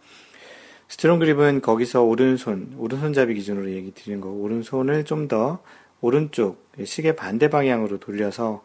[0.89, 5.61] strong grip은 거기서 오른손, 오른손잡이 기준으로 얘기 드리는 거, 오른손을 좀 더
[6.01, 8.64] 오른쪽 시계 반대 방향으로 돌려서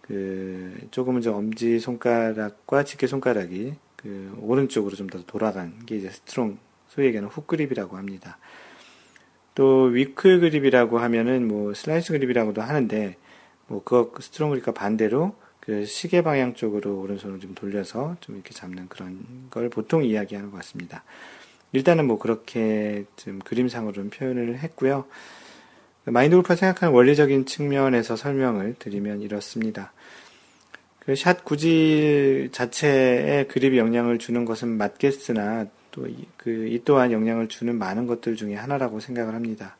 [0.00, 6.58] 그 조금은 좀 엄지 손가락과 집게 손가락이 그 오른쪽으로 좀 더 돌아간 게 이제 strong
[6.88, 8.38] 소위 얘기하는 훅 그립이라고 합니다.
[9.54, 13.16] 또 weak grip이라고 하면은 뭐 슬라이스 그립이라고도 하는데
[13.66, 18.88] 뭐 그거 strong grip과 반대로 그 시계 방향 쪽으로 오른손을 좀 돌려서 좀 이렇게 잡는
[18.88, 21.04] 그런 걸 보통 이야기하는 것 같습니다.
[21.72, 25.04] 일단은 뭐 그렇게 좀 그림상으로는 표현을 했고요.
[26.10, 29.92] 마인드 골프가 생각하는 원리적인 측면에서 설명을 드리면 이렇습니다.
[31.00, 38.06] 그 샷 구질 자체에 그립이 영향을 주는 것은 맞겠으나 또 그립이 또한 영향을 주는 많은
[38.06, 39.76] 것들 중에 하나라고 생각을 합니다.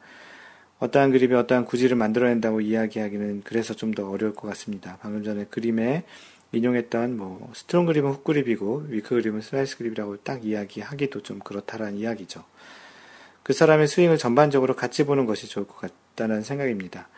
[0.81, 4.99] 어떠한 그립이 어떠한 구질을 만들어낸다고 이야기하기는 그래서 좀 더 어려울 것 같습니다.
[5.03, 6.05] 방금 전에 그림에
[6.53, 12.45] 인용했던 뭐 strong grip은 훅 그립이고 weak grip은 슬라이스 그립이라고 딱 이야기하기도 좀 그렇다라는 이야기죠.
[13.43, 17.09] 그 사람의 스윙을 전반적으로 같이 보는 것이 좋을 것 같 다는 생각입니다.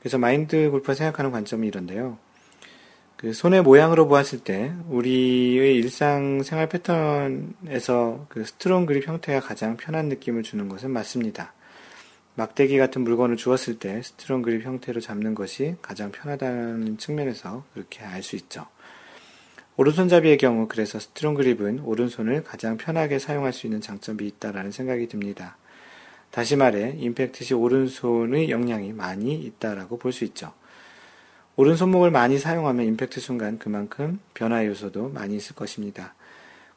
[0.00, 2.18] 그래서 마인드 골프가 생각하는 관점이 이런데요.
[3.16, 10.08] 그 손의 모양으로 보았을 때 우리의 일상 생활 패턴에서 그 strong grip 형태가 가장 편한
[10.08, 11.54] 느낌을 주는 것은 맞습니다.
[12.34, 18.22] 막대기 같은 물건을 쥐었을 때 strong grip 형태로 잡는 것이 가장 편하다는 측면에서 그렇게 알
[18.22, 18.66] 수 있죠.
[19.78, 25.56] 오른손잡이의 경우 그래서 strong grip은 오른손을 가장 편하게 사용할 수 있는 장점이 있다라는 생각이 듭니다.
[26.30, 30.52] 다시 말해 임팩트 시 오른손의 영향이 많이 있다라고 볼 수 있죠.
[31.56, 36.14] 오른손목을 많이 사용하면 임팩트 순간 그만큼 변화 요소도 많이 있을 것입니다.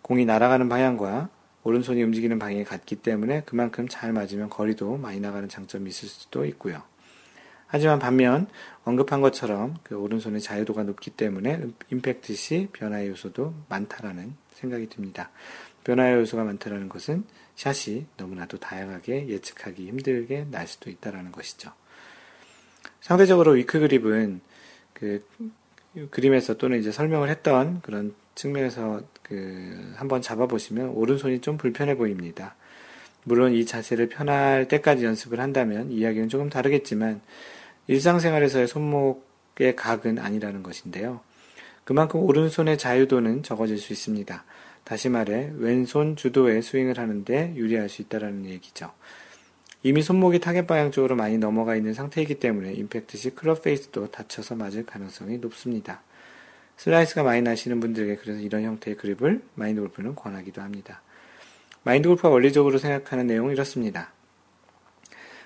[0.01, 1.29] 공이 날아가는 방향과
[1.63, 6.81] 오른손이 움직이는 방향이 같기 때문에 그만큼 잘 맞으면 거리도 많이 나가는 장점이 있을 수도 있고요.
[7.67, 8.47] 하지만 반면
[8.85, 15.29] 언급한 것처럼 그 오른손의 자유도가 높기 때문에 임팩트 시 변화의 요소도 많다라는 생각이 듭니다.
[15.83, 17.25] 변화의 요소가 많다라는 것은
[17.59, 21.73] 샷이 너무나도 다양하게 예측하기 힘들게 날 수도 있다라는 것이죠.
[23.01, 24.39] 상대적으로 위크 그립은
[24.93, 25.27] 그
[26.09, 32.55] 그림에서 또는 이제 설명을 했던 그런 측면에서 그 한번 잡아보시면 오른손이 좀 불편해 보입니다.
[33.25, 37.19] 물론 이 자세를 편할 때까지 연습을 한다면 이야기는 조금 다르겠지만
[37.87, 41.19] 일상생활에서의 손목의 각은 아니라는 것인데요.
[41.83, 44.45] 그만큼 오른손의 자유도는 적어질 수 있습니다.
[44.89, 48.91] 다시 말해 왼손 주도의 스윙을 하는데 유리할 수 있다는 얘기죠.
[49.83, 54.55] 이미 손목이 타겟 방향 쪽으로 많이 넘어가 있는 상태이기 때문에 임팩트 시 클럽 페이스도 닫혀서
[54.55, 56.01] 맞을 가능성이 높습니다.
[56.77, 61.03] 슬라이스가 많이 나시는 분들에게 그래서 이런 형태의 그립을 마인드 골프는 권하기도 합니다.
[61.83, 64.11] 마인드 골프가 원리적으로 생각하는 내용은 이렇습니다.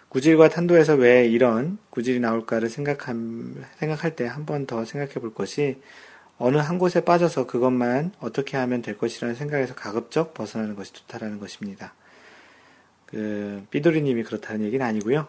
[0.07, 5.81] 구질과 탄도에서 왜 이런 구질이 나올까를 생각함, 생각할 때 한 번 더 생각해 볼 것이
[6.37, 11.93] 어느 한 곳에 빠져서 그것만 어떻게 하면 될 것이라는 생각에서 가급적 벗어나는 것이 좋다라는 것입니다.
[13.05, 15.27] 그, 삐돌이님이 그렇다는 얘기는 아니고요.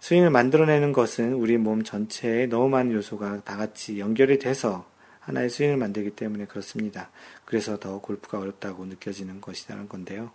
[0.00, 4.86] 스윙을 만들어내는 것은 우리 몸 전체에 너무 많은 요소가 다 같이 연결이 돼서
[5.20, 7.10] 하나의 스윙을 만들기 때문에 그렇습니다.
[7.44, 10.30] 그래서 더 골프가 어렵다고 느껴지는 것이라는 건데요.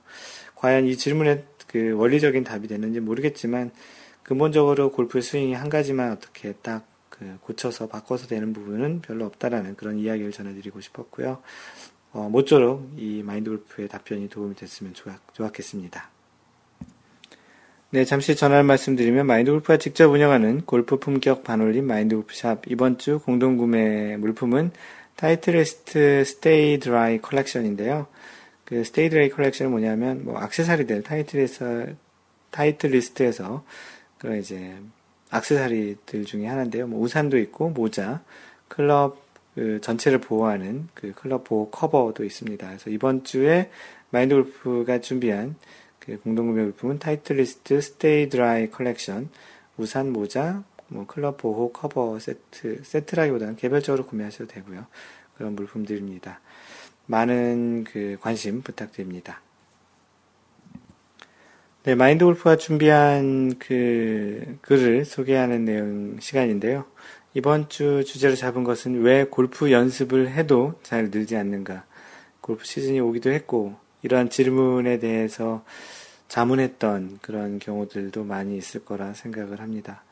[0.55, 3.72] 과연 이 질문에 그 원리적인 답이 되는지 모르겠지만
[4.24, 9.99] 근본적으로 골프 스윙이 한 가지만 어떻게 딱 그 고쳐서 바꿔서 되는 부분은 별로 없다라는 그런
[9.99, 11.43] 이야기를 전해드리고 싶었고요.
[12.14, 16.09] 어, 모쪼록 이 마인드 골프의 답변이 도움이 됐으면 좋았, 좋았 겠습니다.
[17.91, 23.20] 네, 잠시 전하는 말씀드리면 마인드 골프가 직접 운영하는 골프 품격 반올림 마인드 골프샵 이번 주
[23.20, 24.72] 공동 구매 물품은
[25.18, 28.07] 타이틀리스트 Stay Dry 컬렉션인데요.
[28.66, 31.95] 그 Stay Dry 컬렉션은 뭐냐면 뭐 악세사리들 타이틀리스트
[32.51, 33.64] 타이틀리스트에서
[34.18, 34.76] 그런 이제
[35.32, 36.88] 악세사리들 중에 하나인데요.
[36.88, 38.21] 뭐 우산도 있고 모자,
[38.67, 39.17] 클럽
[39.55, 42.67] 그 전체를 보호하는 그 클럽 보호 커버도 있습니다.
[42.67, 43.69] 그래서 이번 주에
[44.11, 45.55] 마인드 골프가 준비한
[45.99, 49.29] 그 공동구매 물품은 타이틀리스트 Stay Dry 컬렉션,
[49.77, 54.86] 우산, 모자, 뭐 클럽 보호 커버 세트, 세트라기보다는 개별적으로 구매하셔도 되고요.
[55.38, 56.39] 그런 물품들입니다.
[57.05, 59.41] 많은 그 관심 부탁드립니다.
[61.84, 66.86] 네, 마인드 골프가 준비한 그 글을 소개하는 내용 시간인데요.
[67.34, 71.86] 이번 주 주제로 잡은 것은 왜 골프 연습을 해도 잘 늘지 않는가.
[72.39, 75.65] 골프 시즌이 오기도 했고, 이러한 질문에 대해서
[76.27, 80.03] 자문했던 그런 경우들도 많이 있을 거라 생각을 합니다.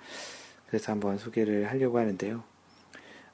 [0.66, 2.42] 그래서 한번 소개를 하려고 하는데요.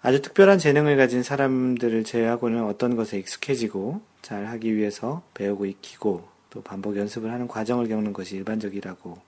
[0.02, 6.62] 아주 특별한 재능을 가진 사람들을 제외하고는 어떤 것에 익숙해지고 잘 하기 위해서 배우고 익히고 또
[6.62, 9.20] 반복 연습을 하는 과정을 겪는 것이 일반적이라고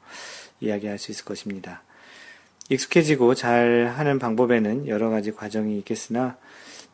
[0.61, 1.83] 이야기할 수 있을 것입니다.
[2.69, 6.37] 익숙해지고 잘 하는 방법에는 여러 가지 과정이 있겠으나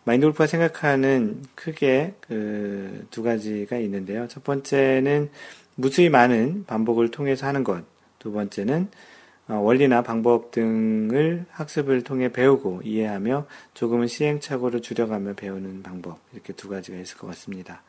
[0.03, 4.27] 마인드 골프가 생각하는 크게 그 두 가지가 있는데요.
[4.27, 5.29] 첫 번째는
[5.75, 7.83] 무수히 많은 반복을 통해서 하는 것.
[8.19, 8.89] 두 번째는
[9.49, 16.19] 어, 원리나 방법 등을 학습을 통해 배우고 이해하며 조금은 시행착오를 줄여가며 배우는 방법.
[16.33, 17.83] 이렇게 두 가지가 있을 것 같습니다.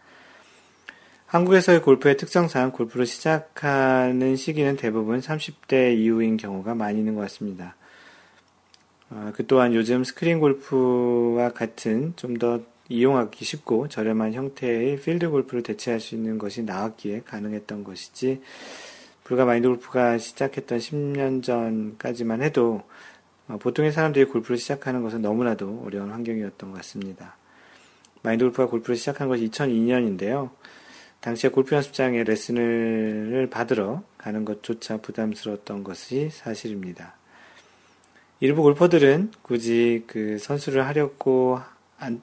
[1.35, 7.75] 한국에서의 골프의 특성상 골프를 시작하는 시기는 대부분 30대 이후인 경우가 많이 있는 것 같습니다.
[9.11, 15.65] 어, 그 또한 요즘 스크린 골프와 같은 좀 더 이용하기 쉽고 저렴한 형태의 필드 골프를
[15.65, 18.41] 대체할 수 있는 것이 나왔기에 가능했던 것이지
[19.25, 22.83] 불과 마인드 골프가 시작했던 10년 전까지만 해도
[23.49, 27.37] 어, 보통의 사람들이 골프를 시작하는 것은 너무나도 어려운 환경이었던 것 같습니다.
[28.23, 30.51] 마인드 골프가 골프를 시작한 것이 2002년인데요.
[31.25, 37.15] 당시에 골프 연습장에 레슨을 받으러 가는 것조차 부담스러웠던 것이 사실입니다.
[38.41, 41.61] 일부 골퍼들은 굳이 그 선수를 하려고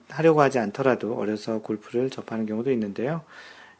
[0.07, 3.23] 하려고 하지 않더라도 어려서 골프를 접하는 경우도 있는데요.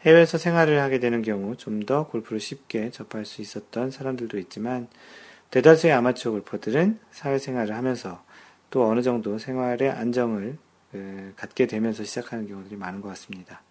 [0.02, 4.88] 해외에서 생활을 하게 되는 경우 좀 더 골프를 쉽게 접할 수 있었던 사람들도 있지만
[5.52, 8.24] 대다수의 아마추어 골퍼들은 사회생활을 하면서
[8.72, 10.58] 또 어느 정도 생활의 안정을
[10.92, 13.62] 그, 갖게 되면서 시작하는 경우들이 많은 것 같습니다.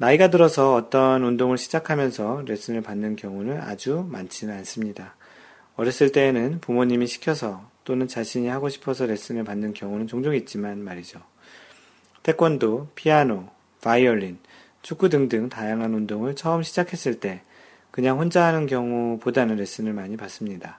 [0.00, 5.16] 나이가 들어서 어떤 운동을 시작하면서 레슨을 받는 경우는 아주 많지는 않습니다.
[5.74, 11.18] 어렸을 때에는 부모님이 시켜서 또는 자신이 하고 싶어서 레슨을 받는 경우는 종종 있지만 말이죠.
[12.22, 13.48] 태권도, 피아노,
[13.80, 14.38] 바이올린,
[14.82, 17.42] 축구 등등 다양한 운동을 처음 시작했을 때
[17.90, 20.78] 그냥 혼자 하는 경우보다는 레슨을 많이 받습니다.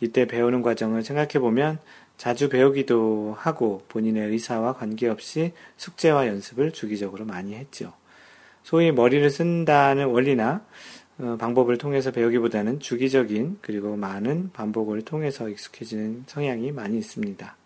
[0.00, 1.78] 이때 배우는 과정을 생각해보면
[2.16, 7.92] 자주 배우기도 하고 본인의 의사와 관계없이 숙제와 연습을 주기적으로 많이 했죠.
[8.62, 10.64] 소위 머리를 쓴다는 원리나
[11.18, 17.56] 어, 방법을 통해서 배우기보다는 주기적인 그리고 많은 반복을 통해서 익숙해지는 성향이 많이 있습니다.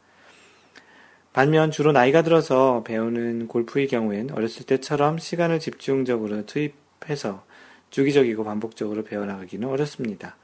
[1.33, 7.45] 반면 주로 나이가 들어서 배우는 골프의 경우엔 어렸을 때처럼 시간을 집중적으로 투입해서
[7.91, 10.37] 주기적이고 반복적으로 배워나가기는 어렵습니다.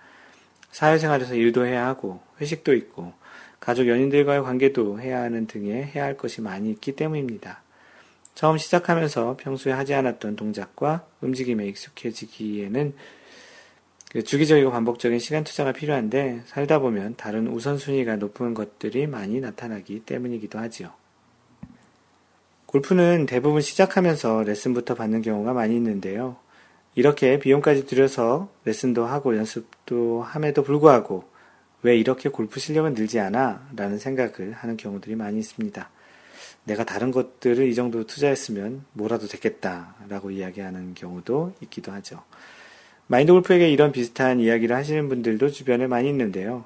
[0.70, 3.12] 사회생활에서 일도 해야 하고 회식도 있고
[3.58, 7.62] 가족 연인들과의 관계도 해야 하는 등의 해야 할 것이 많이 있기 때문입니다.
[8.40, 12.94] 처음 시작하면서 평소에 하지 않았던 동작과 움직임에 익숙해지기에는
[14.12, 20.58] 그 주기적이고 반복적인 시간 투자가 필요한데 살다 보면 다른 우선순위가 높은 것들이 많이 나타나기 때문이기도
[20.58, 20.90] 하지요.
[22.64, 26.38] 골프는 대부분 시작하면서 레슨부터 받는 경우가 많이 있는데요.
[26.94, 31.24] 이렇게 비용까지 들여서 레슨도 하고 연습도 함에도 불구하고
[31.82, 33.68] 왜 이렇게 골프 실력은 늘지 않아?
[33.76, 35.90] 라는 생각을 하는 경우들이 많이 있습니다.
[36.64, 42.22] 내가 다른 것들을 이 정도 투자했으면 뭐라도 됐겠다라고 이야기하는 경우도 있기도 하죠.
[43.06, 46.64] 마인드 골프에게 이런 비슷한 이야기를 하시는 분들도 주변에 많이 있는데요.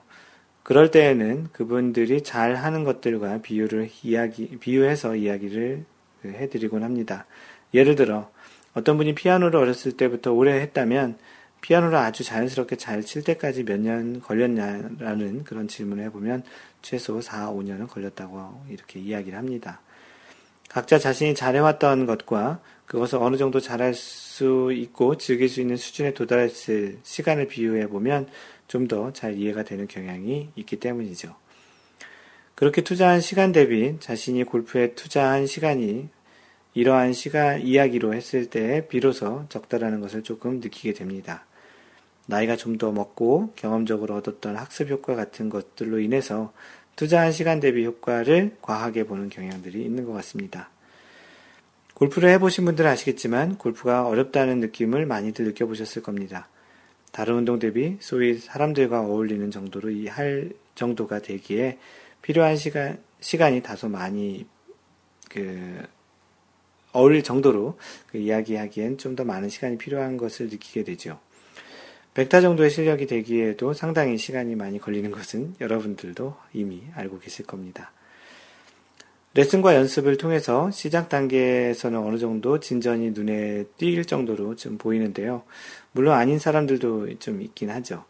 [0.63, 5.85] 그럴 때에는 그분들이 잘 하는 것들과 비유를 이야기, 비유해서 이야기를
[6.25, 7.27] 해드리곤 합니다.
[7.73, 8.31] 예를 들어,
[8.73, 11.17] 어떤 분이 피아노를 어렸을 때부터 오래 했다면,
[11.61, 16.43] 피아노를 아주 자연스럽게 잘 칠 때까지 몇 년 걸렸냐라는 그런 질문을 해보면
[16.85, 19.80] 최소 4, 5년은 걸렸다고 이렇게 이야기를 합니다.
[20.68, 26.99] 각자 자신이 잘해왔던 것과 그것을 어느 정도 잘할 수 있고 즐길 수 있는 수준에 도달했을
[27.03, 28.28] 시간을 비유해 보면
[28.68, 31.35] 좀 더 잘 이해가 되는 경향이 있기 때문이죠.
[32.55, 36.09] 그렇게 투자한 시간 대비 자신이 골프에 투자한 시간이
[36.74, 41.47] 이러한 시간 이야기로 했을 때 비로소 적다라는 것을 조금 느끼게 됩니다.
[42.27, 46.53] 나이가 좀 더 먹고 경험적으로 얻었던 학습 효과 같은 것들로 인해서
[46.97, 50.70] 투자한 시간 대비 효과를 과하게 보는 경향들이 있는 것 같습니다.
[51.95, 56.49] 골프를 해보신 분들은 아시겠지만 골프가 어렵다는 느낌을 많이들 느껴보셨을 겁니다.
[57.12, 61.79] 다른 운동 대비 소위 사람들과 어울리는 정도로 이 할 정도가 되기에
[62.22, 64.47] 필요한 시간, 시간이 다소 많이
[65.31, 65.83] 그
[66.93, 71.20] 어울릴 정도로 그 이야기하기엔 좀 더 많은 시간이 필요한 것을 느끼게 되죠.
[72.15, 77.91] 백타 정도의 실력이 되기에도 상당히 시간이 많이 걸리는 것은 여러분들도 이미 알고 계실 겁니다.
[79.35, 85.43] 레슨과 연습을 통해서 시작 단계에서는 어느 정도 진전이 눈에 띌 정도로 좀 보이는데요.
[85.91, 88.05] 물론 아닌 사람들도 좀 있긴 하죠.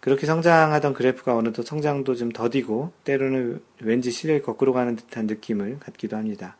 [0.00, 6.16] 그렇게 성장하던 그래프가 어느덧 성장도 좀 더디고 때로는 왠지 실력이 거꾸로 가는 듯한 느낌을 갖기도
[6.16, 6.56] 합니다.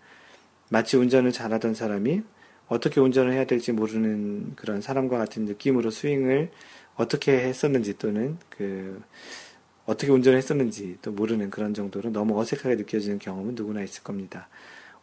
[0.68, 2.22] 마치 운전을 잘하던 사람이
[2.68, 6.50] 어떻게 운전을 해야 될지 모르는 그런 사람과 같은 느낌으로 스윙을
[6.96, 9.02] 어떻게 했었는지 또는 그
[9.86, 14.48] 어떻게 운전을 했었는지 또 모르는 그런 정도로 너무 어색하게 느껴지는 경험은 누구나 있을 겁니다.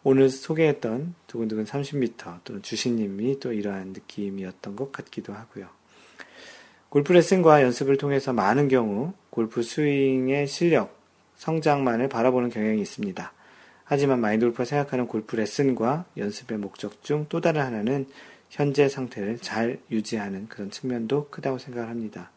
[0.03, 5.67] 오늘 소개했던 두근두근 30m 또는 주신님이 또 이러한 느낌이었던 것 같기도 하고요.
[6.87, 10.97] 골프 레슨과 연습을 통해서 많은 경우 골프 스윙의 실력,
[11.35, 13.33] 성장만을 바라보는 경향이 있습니다.
[13.83, 18.07] 하지만 마인드 골프가 생각하는 골프 레슨과 연습의 목적 중 또 다른 하나는
[18.49, 22.31] 현재 상태를 잘 유지하는 그런 측면도 크다고 생각을 합니다.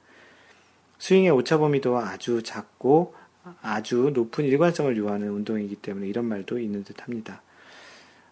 [0.98, 3.14] 스윙의 오차 범위도 아주 작고
[3.60, 7.42] 아주 높은 일관성을 요하는 운동이기 때문에 이런 말도 있는 듯 합니다.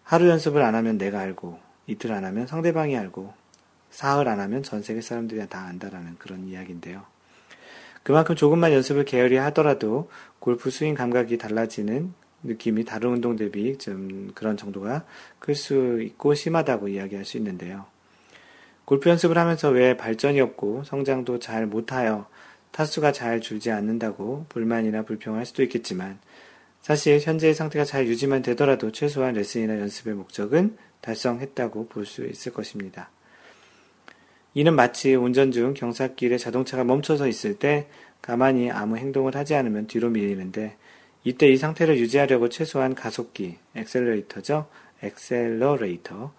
[0.03, 3.33] 하루 연습을 안 하면 내가 알고, 이틀 안 하면 상대방이 알고,
[3.89, 7.03] 사흘 안 하면 전 세계 사람들이 다 안다라는 그런 이야기인데요.
[8.03, 10.09] 그만큼 조금만 연습을 게을리 하더라도
[10.39, 12.13] 골프 스윙 감각이 달라지는
[12.43, 15.05] 느낌이 다른 운동 대비 좀 그런 정도가
[15.39, 17.85] 클 수 있고 심하다고 이야기할 수 있는데요.
[18.85, 22.27] 골프 연습을 하면서 왜 발전이 없고 성장도 잘 못하여
[22.71, 26.19] 타수가 잘 줄지 않는다고 불만이나 불평할 수도 있겠지만
[26.81, 33.09] 사실 현재의 상태가 잘 유지만 되더라도 최소한 레슨이나 연습의 목적은 달성했다고 볼 수 있을 것입니다.
[34.53, 37.87] 이는 마치 운전 중 경사길에 자동차가 멈춰서 있을 때
[38.21, 40.75] 가만히 아무 행동을 하지 않으면 뒤로 밀리는데
[41.23, 44.67] 이때 이 상태를 유지하려고 최소한 가속기, 엑셀러레이터죠.
[45.03, 46.33] 엑셀러레이터.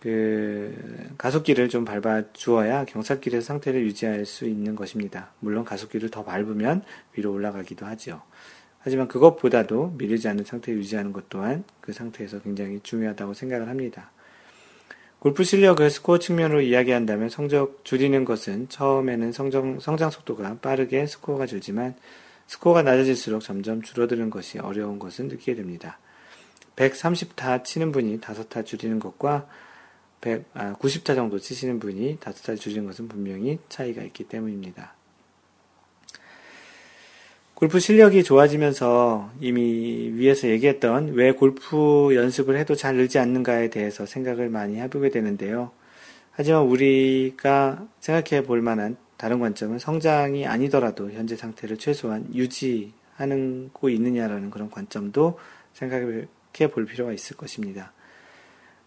[0.00, 5.30] 그 가속기를 좀 밟아 주어야 경사길에서 상태를 유지할 수 있는 것입니다.
[5.40, 6.82] 물론 가속기를 더 밟으면
[7.14, 8.22] 위로 올라가기도 하죠.
[8.78, 14.10] 하지만 그것보다도 밀리지 않는 상태를 유지하는 것 또한 그 상태에서 굉장히 중요하다고 생각을 합니다.
[15.18, 21.94] 골프 실력을 스코어 측면으로 이야기한다면 성적 줄이는 것은 처음에는 성장, 성장 속도가 빠르게 스코어가 줄지만
[22.50, 26.00] 스코어가 낮아질수록 점점 줄어드는 것이 어려운 것은 느끼게 됩니다.
[26.74, 29.46] 130타 치는 분이 5타 줄이는 것과
[30.20, 34.94] 100, 아, 90타 정도 치시는 분이 5타 줄이는 것은 분명히 차이가 있기 때문입니다.
[37.54, 44.48] 골프 실력이 좋아지면서 이미 위에서 얘기했던 왜 골프 연습을 해도 잘 늘지 않는가에 대해서 생각을
[44.48, 45.70] 많이 해보게 되는데요.
[46.32, 54.48] 하지만 우리가 생각해 볼 만한 다른 관점은 성장이 아니더라도 현재 상태를 최소한 유지하는 고 있느냐라는
[54.48, 55.38] 그런 관점도
[55.74, 57.92] 생각해 볼 필요가 있을 것입니다.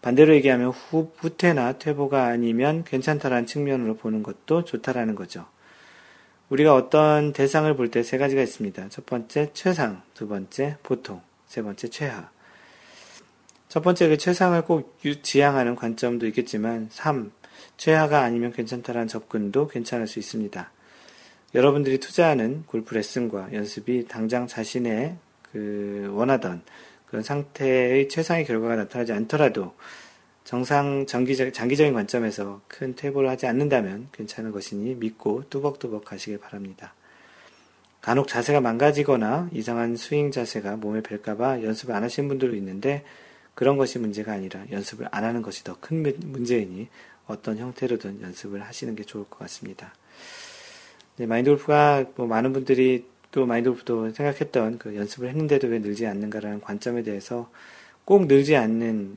[0.02, 5.46] 반대로 얘기하면 후, 후퇴나 퇴보가 아니면 괜찮다라는 측면으로 보는 것도 좋다라는 거죠.
[6.48, 8.88] 우리가 어떤 대상을 볼 때 세 가지가 있습니다.
[8.88, 12.28] 첫 번째 최상, 두 번째 보통, 세 번째 최하.
[13.68, 17.30] 첫 번째 그 최상을 꼭 지향하는 관점도 있겠지만 3.
[17.76, 20.70] 최하가 아니면 괜찮다라는 접근도 괜찮을 수 있습니다.
[21.54, 25.16] 여러분들이 투자하는 골프 레슨과 연습이 당장 자신의
[25.52, 26.62] 그 원하던
[27.06, 29.74] 그런 상태의 최상의 결과가 나타나지 않더라도
[30.42, 36.94] 정상 장기적, 장기적인 관점에서 큰 퇴보를 하지 않는다면 괜찮은 것이니 믿고 뚜벅뚜벅 가시길 바랍니다.
[38.00, 43.04] 간혹 자세가 망가지거나 이상한 스윙 자세가 몸에 뵐까봐 연습을 안 하시는 분들도 있는데
[43.54, 46.88] 그런 것이 문제가 아니라 연습을 안 하는 것이 더 큰 문제이니
[47.26, 49.94] 어떤 형태로든 연습을 하시는 게 좋을 것 같습니다.
[51.16, 56.06] 네, 마인드 골프가 뭐 많은 분들이 또 마인드 골프도 생각했던 그 연습을 했는데도 왜 늘지
[56.06, 57.50] 않는가라는 관점에 대해서
[58.04, 59.16] 꼭 늘지 않는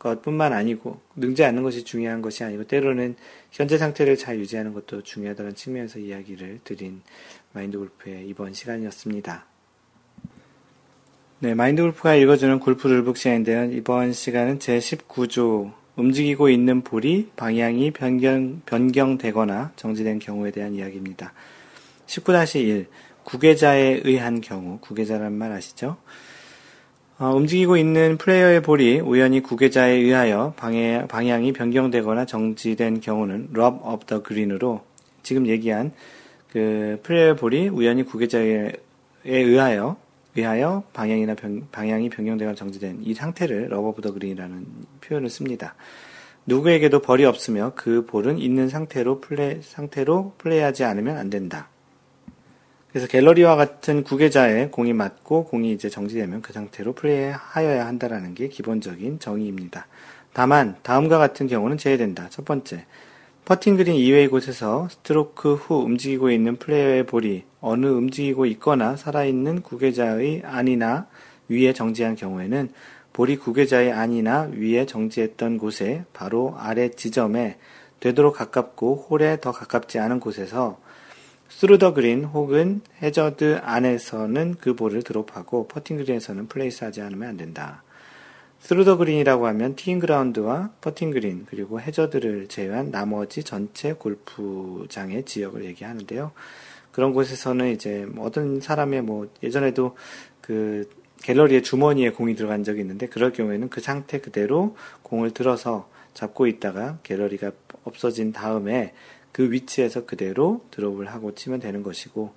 [0.00, 3.16] 것뿐만 아니고 능지 않는 것이 중요한 것이 아니고 때로는
[3.50, 7.02] 현재 상태를 잘 유지하는 것도 중요하다는 측면에서 이야기를 드린
[7.52, 9.44] 마인드 골프의 이번 시간이었습니다.
[11.40, 13.64] 네, 마인드 골프가 읽어주는 골프 룰북 시간인데요.
[13.72, 21.32] 이번 시간은 제 19조 움직이고 있는 볼이 방향이 변경, 변경되거나 정지된 경우에 대한 이야기입니다.
[22.06, 22.86] 19-1
[23.24, 25.98] 구계자에 의한 경우 구계자란 말 아시죠?
[27.18, 34.06] 어, 움직이고 있는 플레이어의 볼이 우연히 구계자에 의하여 방해, 방향이 변경되거나 정지된 경우는 rub of
[34.06, 34.80] the green으로
[35.22, 35.92] 지금 얘기한
[36.50, 38.72] 그 플레이어의 볼이 우연히 구계자에
[39.26, 39.98] 의하여
[40.36, 44.66] 의하여 방향이나 변, 방향이 변경되거나 정지된 이 상태를 of the green이라는
[45.00, 45.74] 표현을 씁니다.
[46.46, 51.68] 누구에게도 벌이 없으며 그 볼은 있는 상태로 플레이 상태로 플레이하지 않으면 안 된다.
[52.90, 59.20] 그래서 갤러리와 같은 구계자에 공이 맞고 공이 이제 정지되면 그 상태로 플레이하여야 한다라는 게 기본적인
[59.20, 59.86] 정의입니다.
[60.32, 62.28] 다만 다음과 같은 경우는 제외된다.
[62.30, 62.86] 첫 번째,
[63.44, 70.42] 퍼팅 그린 이외의 곳에서 스트로크 후 움직이고 있는 플레이어의 볼이 어느 움직이고 있거나 살아있는 국외자의
[70.44, 71.06] 안이나
[71.48, 72.70] 위에 정지한 경우에는
[73.12, 77.58] 볼이 국외자의 안이나 위에 정지했던 곳에 바로 아래 지점에
[77.98, 80.78] 되도록 가깝고 홀에 더 가깝지 않은 곳에서
[81.48, 87.36] through the green 혹은 해저드 안에서는 그 볼을 드롭하고 퍼팅 그린에서는 place 하지 않으면 안
[87.36, 87.82] 된다.
[88.60, 95.64] through the green이라고 하면 티잉 그라운드와 퍼팅 그린 그리고 해저드를 제외한 나머지 전체 골프장의 지역을
[95.64, 96.32] 얘기하는데요.
[96.92, 99.96] 그런 곳에서는 이제 뭐 어떤 사람의 뭐 예전에도
[100.40, 100.88] 그
[101.22, 106.98] 갤러리의 주머니에 공이 들어간 적이 있는데 그럴 경우에는 그 상태 그대로 공을 들어서 잡고 있다가
[107.02, 107.52] 갤러리가
[107.84, 108.92] 없어진 다음에
[109.32, 112.34] 그 위치에서 그대로 드롭을 하고 치면 되는 것이고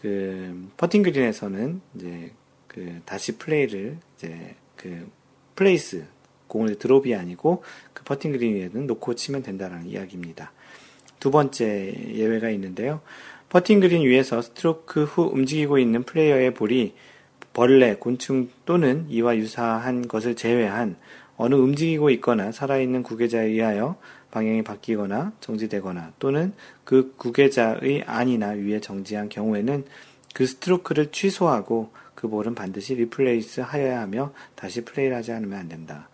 [0.00, 2.32] 그 퍼팅 그린에서는 이제
[2.66, 5.06] 그 다시 플레이를 이제 그
[5.60, 6.06] place
[6.46, 10.52] 공을 드롭이 아니고 그 퍼팅 그린 위에는 놓고 치면 된다는 이야기입니다.
[11.18, 13.02] 두 번째 예외가 있는데요.
[13.50, 16.94] 퍼팅 그린 위에서 스트로크 후 움직이고 있는 플레이어의 볼이
[17.52, 20.96] 벌레, 곤충 또는 이와 유사한 것을 제외한
[21.36, 23.96] 어느 움직이고 있거나 살아있는 국외자에 의하여
[24.30, 26.54] 방향이 바뀌거나 정지되거나 또는
[26.84, 29.84] 그 국외자의 안이나 위에 정지한 경우에는
[30.32, 31.90] 그 스트로크를 취소하고
[32.20, 36.10] 그 볼은 반드시 replace 하여야 하며 다시 플레이를 하지 않으면 안 된다.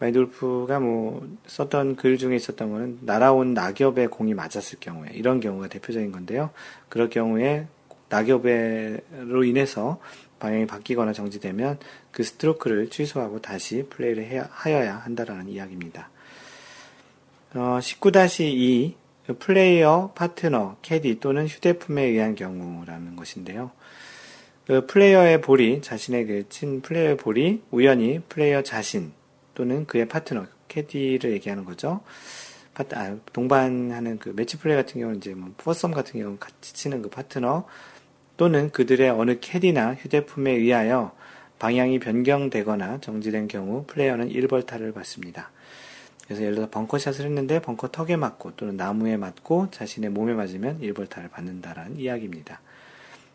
[0.00, 5.68] 마인드 골프가 뭐 썼던 글 중에 있었던 거는 날아온 낙엽에 공이 맞았을 경우에 이런 경우가
[5.68, 6.50] 대표적인 건데요.
[6.88, 7.68] 그럴 경우에
[8.08, 10.00] 낙엽으로 인해서
[10.40, 11.78] 방향이 바뀌거나 정지되면
[12.10, 16.10] 그 스트로크를 취소하고 다시 플레이를 해야, 하여야 한다라는 이야기입니다.
[17.54, 18.94] 어, 19-2
[19.38, 23.70] 플레이어, 파트너, 캐디 또는 휴대품에 의한 경우라는 것인데요.
[24.70, 29.10] 그 플레이어의 볼이 자신의 그 친 플레이어의 볼이 우연히 플레이어 자신
[29.52, 32.02] 또는 그의 파트너, 캐디를 얘기하는 거죠.
[32.72, 37.02] 파트, 아, 동반하는 그 match play 같은 경우는 이제 뭐 foursome 같은 경우는 같이 치는
[37.02, 37.66] 그 파트너
[38.36, 41.16] 또는 그들의 어느 캐디나 휴대품에 의하여
[41.58, 45.50] 방향이 변경되거나 정지된 경우 플레이어는 1벌타를 받습니다.
[46.26, 51.28] 그래서 예를 들어 벙커샷을 했는데 벙커 턱에 맞고 또는 나무에 맞고 자신의 몸에 맞으면 1벌타를
[51.32, 52.60] 받는다라는 이야기입니다.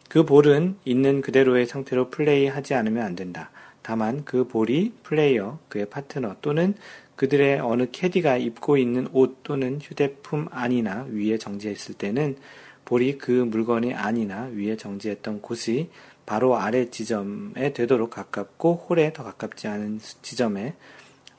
[0.10, 3.52] 그 볼은 있는 그대로의 상태로 플레이하지 않으면 안 된다.
[3.82, 6.74] 다만 그 볼이 플레이어, 그의 파트너 또는
[7.16, 12.38] 그들의 어느 캐디가 입고 있는 옷 또는 휴대품 안이나 위에 정지했을 때는
[12.84, 15.90] 볼이 그 물건이 안이나 위에 정지했던 곳이
[16.26, 20.74] 바로 아래 지점에 되도록 가깝고 홀에 더 가깝지 않은 지점에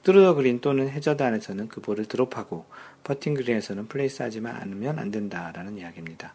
[0.03, 2.65] through the green 또는 해저드 안에서는 그 볼을 드롭하고
[3.03, 6.35] 퍼팅 그린에서는 place 하지만 않으면 안 된다라는 이야기입니다.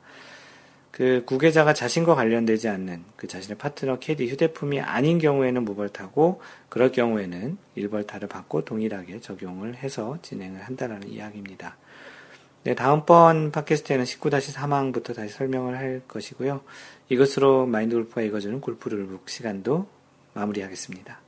[0.91, 7.57] 그 국외자가 자신과 관련되지 않는 그 자신의 파트너 캐디 휴대품이 아닌 경우에는 무벌타고 그럴 경우에는
[7.75, 11.77] 일벌타를 받고 동일하게 적용을 해서 진행을 한다라는 이야기입니다.
[12.63, 16.61] 네, 다음번 팟캐스트에는 19-3항부터 다시 설명을 할 것이고요.
[17.09, 19.87] 이것으로 마인드 골프가 읽어주는 골프 룰북 시간도
[20.33, 21.19] 마무리하겠습니다.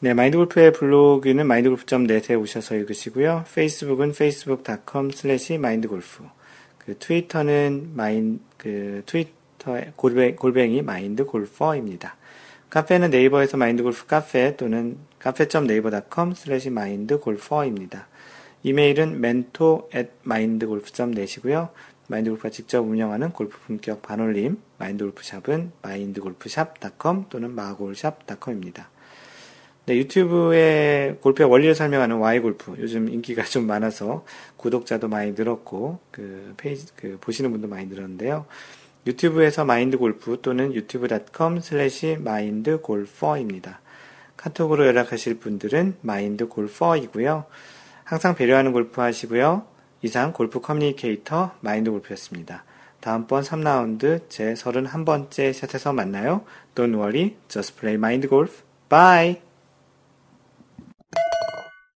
[0.00, 3.46] 네, 마인드 골프의 블로그는 마인드골프.net에 오셔서 읽으시고요.
[3.52, 6.22] 페이스북은 facebook.com slash mindgolf.
[6.88, 12.16] 그 트위터는 마인, 그 트위터 골뱅, 골뱅이 마인드 골퍼입니다.
[12.70, 18.08] 카페는 네이버에서 마인드 골프 카페 또는 카페.네이버.com slash mindgolfer입니다.
[18.62, 21.68] 이메일은 mentor at mindgolf.net이고요.
[22.06, 28.88] 마인드골프가 직접 운영하는 골프 품격 반올림 마인드골프샵은 마인드골프샵.com 또는 마골샵.com입니다.
[29.88, 34.26] 네, 유튜브에 골프의 원리를 설명하는 Why 골프 요즘 인기가 좀 많아서
[34.58, 38.44] 구독자도 많이 늘었고 그 페이지 그 보시는 분도 많이 늘었는데요.
[39.06, 43.80] 유튜브에서 마인드골프 또는 유튜브.com 슬래시 마인드골퍼입니다.
[44.36, 47.46] 카톡으로 연락하실 분들은 마인드골퍼이고요.
[48.04, 49.66] 항상 배려하는 골프 하시고요.
[50.02, 52.64] 이상 골프 커뮤니케이터 마인드골프였습니다.
[53.00, 56.44] 다음번 3라운드 제 31번째 샷에서 만나요.
[56.74, 58.62] Don't worry, just play mind golf.
[58.90, 59.47] Bye!